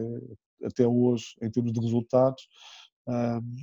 [0.64, 2.48] até hoje, em termos de resultados.
[3.06, 3.54] Um,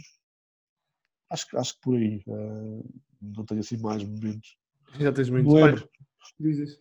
[1.30, 2.24] acho, acho que por aí.
[2.26, 2.89] Uh,
[3.22, 4.58] não tenho assim mais momentos.
[5.00, 5.54] Já tens muitos.
[5.54, 5.89] Lembro.
[6.39, 6.80] Diz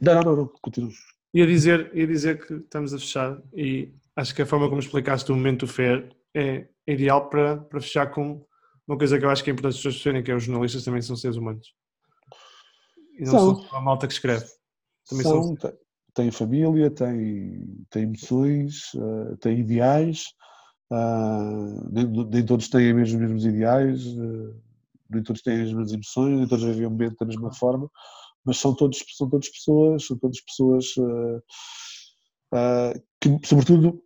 [0.00, 0.92] Não, não, não, não, continuo.
[1.34, 5.30] Ia dizer, ia dizer que estamos a fechar e acho que a forma como explicaste
[5.30, 8.46] o momento fair é ideal para, para fechar com
[8.86, 10.84] uma coisa que eu acho que é importante as pessoas perceberem, que é os jornalistas
[10.84, 11.74] também são seres humanos.
[13.16, 14.46] E não são, são a malta que escreve.
[15.08, 15.72] Também são, são
[16.16, 20.24] tem família, tem, tem emoções, uh, tem ideais,
[20.90, 24.58] uh, nem, nem, todos têm os mesmos, ideais, uh,
[25.10, 27.90] nem todos têm as mesmas emoções, nem todos vivem o momento da mesma forma,
[28.42, 30.94] mas são todos, são todos pessoas, são todas pessoas
[33.20, 34.02] que, sobretudo,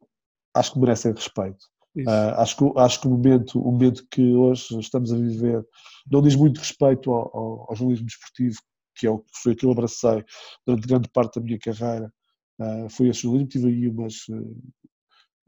[0.54, 1.64] acho que merecem respeito.
[1.96, 5.64] Uh, acho, que, acho que o momento, o momento que hoje estamos a viver
[6.10, 8.56] não diz muito respeito ao, ao, ao jornalismo desportivo
[9.00, 10.22] que é o que foi que eu abracei
[10.66, 12.12] durante grande parte da minha carreira,
[12.60, 13.48] uh, foi esse jornalismo.
[13.48, 14.62] Tive aí umas, uh,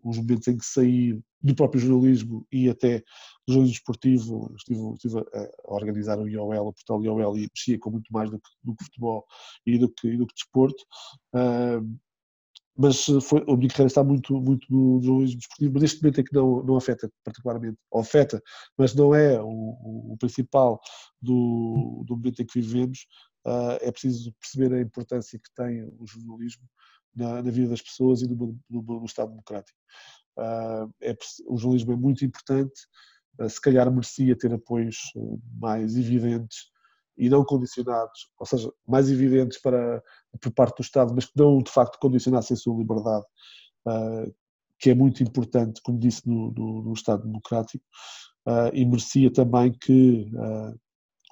[0.05, 3.01] uns momentos em que saí do próprio jornalismo e até
[3.47, 4.55] do jornalismo esportivo.
[4.57, 8.39] Estive, estive a, organizar o IOL, o portal IOL, e mexia com muito mais do
[8.39, 9.27] que, do que futebol
[9.67, 10.83] e do que, e do que desporto.
[11.35, 11.99] Uh,
[12.77, 16.25] mas foi, a minha carreira está muito, muito no jornalismo desportivo, mas neste momento é
[16.25, 18.43] que não, não afeta particularmente, ou afeta,
[18.79, 20.81] mas não é o, o, principal
[21.21, 23.07] do, do momento em que vivemos,
[23.81, 26.69] é preciso perceber a importância que tem o jornalismo
[27.15, 29.79] na, na vida das pessoas e no, Estado democrático.
[30.37, 31.17] Uh, é,
[31.47, 32.87] o jornalismo é muito importante,
[33.39, 34.97] uh, se calhar merecia ter apoios
[35.61, 36.71] mais evidentes
[37.17, 40.03] e não condicionados, ou seja, mais evidentes para,
[40.41, 43.27] por parte do Estado, mas que não de facto condicionassem a sua liberdade,
[44.79, 47.85] que é muito importante, como disse, no, no, no Estado democrático,
[48.73, 50.33] e merecia também que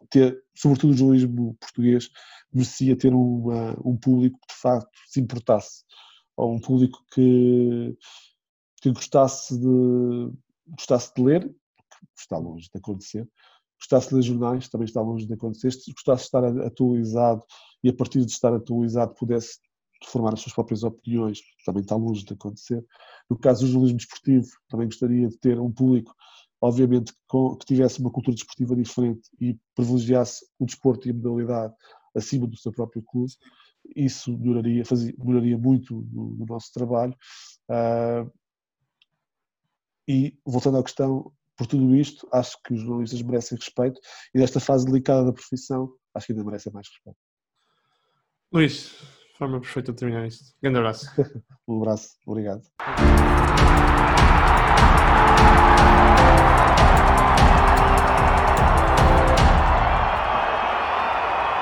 [0.09, 2.09] ter, sobretudo o jornalismo português,
[2.53, 5.85] merecia ter um público que de facto se importasse,
[6.37, 7.97] ou um público que,
[8.83, 10.33] que gostasse, de,
[10.69, 13.29] gostasse de ler, que está longe de acontecer,
[13.79, 17.45] gostasse de ler jornais, também está longe de acontecer, gostasse de estar atualizado
[17.83, 19.59] e a partir de estar atualizado pudesse
[20.07, 22.85] formar as suas próprias opiniões, também está longe de acontecer.
[23.29, 26.15] No caso do jornalismo desportivo, também gostaria de ter um público
[26.61, 31.75] obviamente que tivesse uma cultura desportiva diferente e privilegiasse o desporto e a modalidade
[32.15, 33.33] acima do seu próprio clube,
[33.97, 37.15] isso melhoraria, fazia, melhoraria muito no, no nosso trabalho.
[37.69, 38.31] Uh,
[40.07, 44.01] e voltando à questão, por tudo isto, acho que os jornalistas merecem respeito
[44.35, 47.19] e nesta fase delicada da profissão, acho que ainda merecem mais respeito.
[48.53, 48.95] Luís,
[49.37, 50.55] forma perfeita de terminar isto.
[50.61, 51.07] Grande abraço.
[51.69, 52.63] um abraço, obrigado.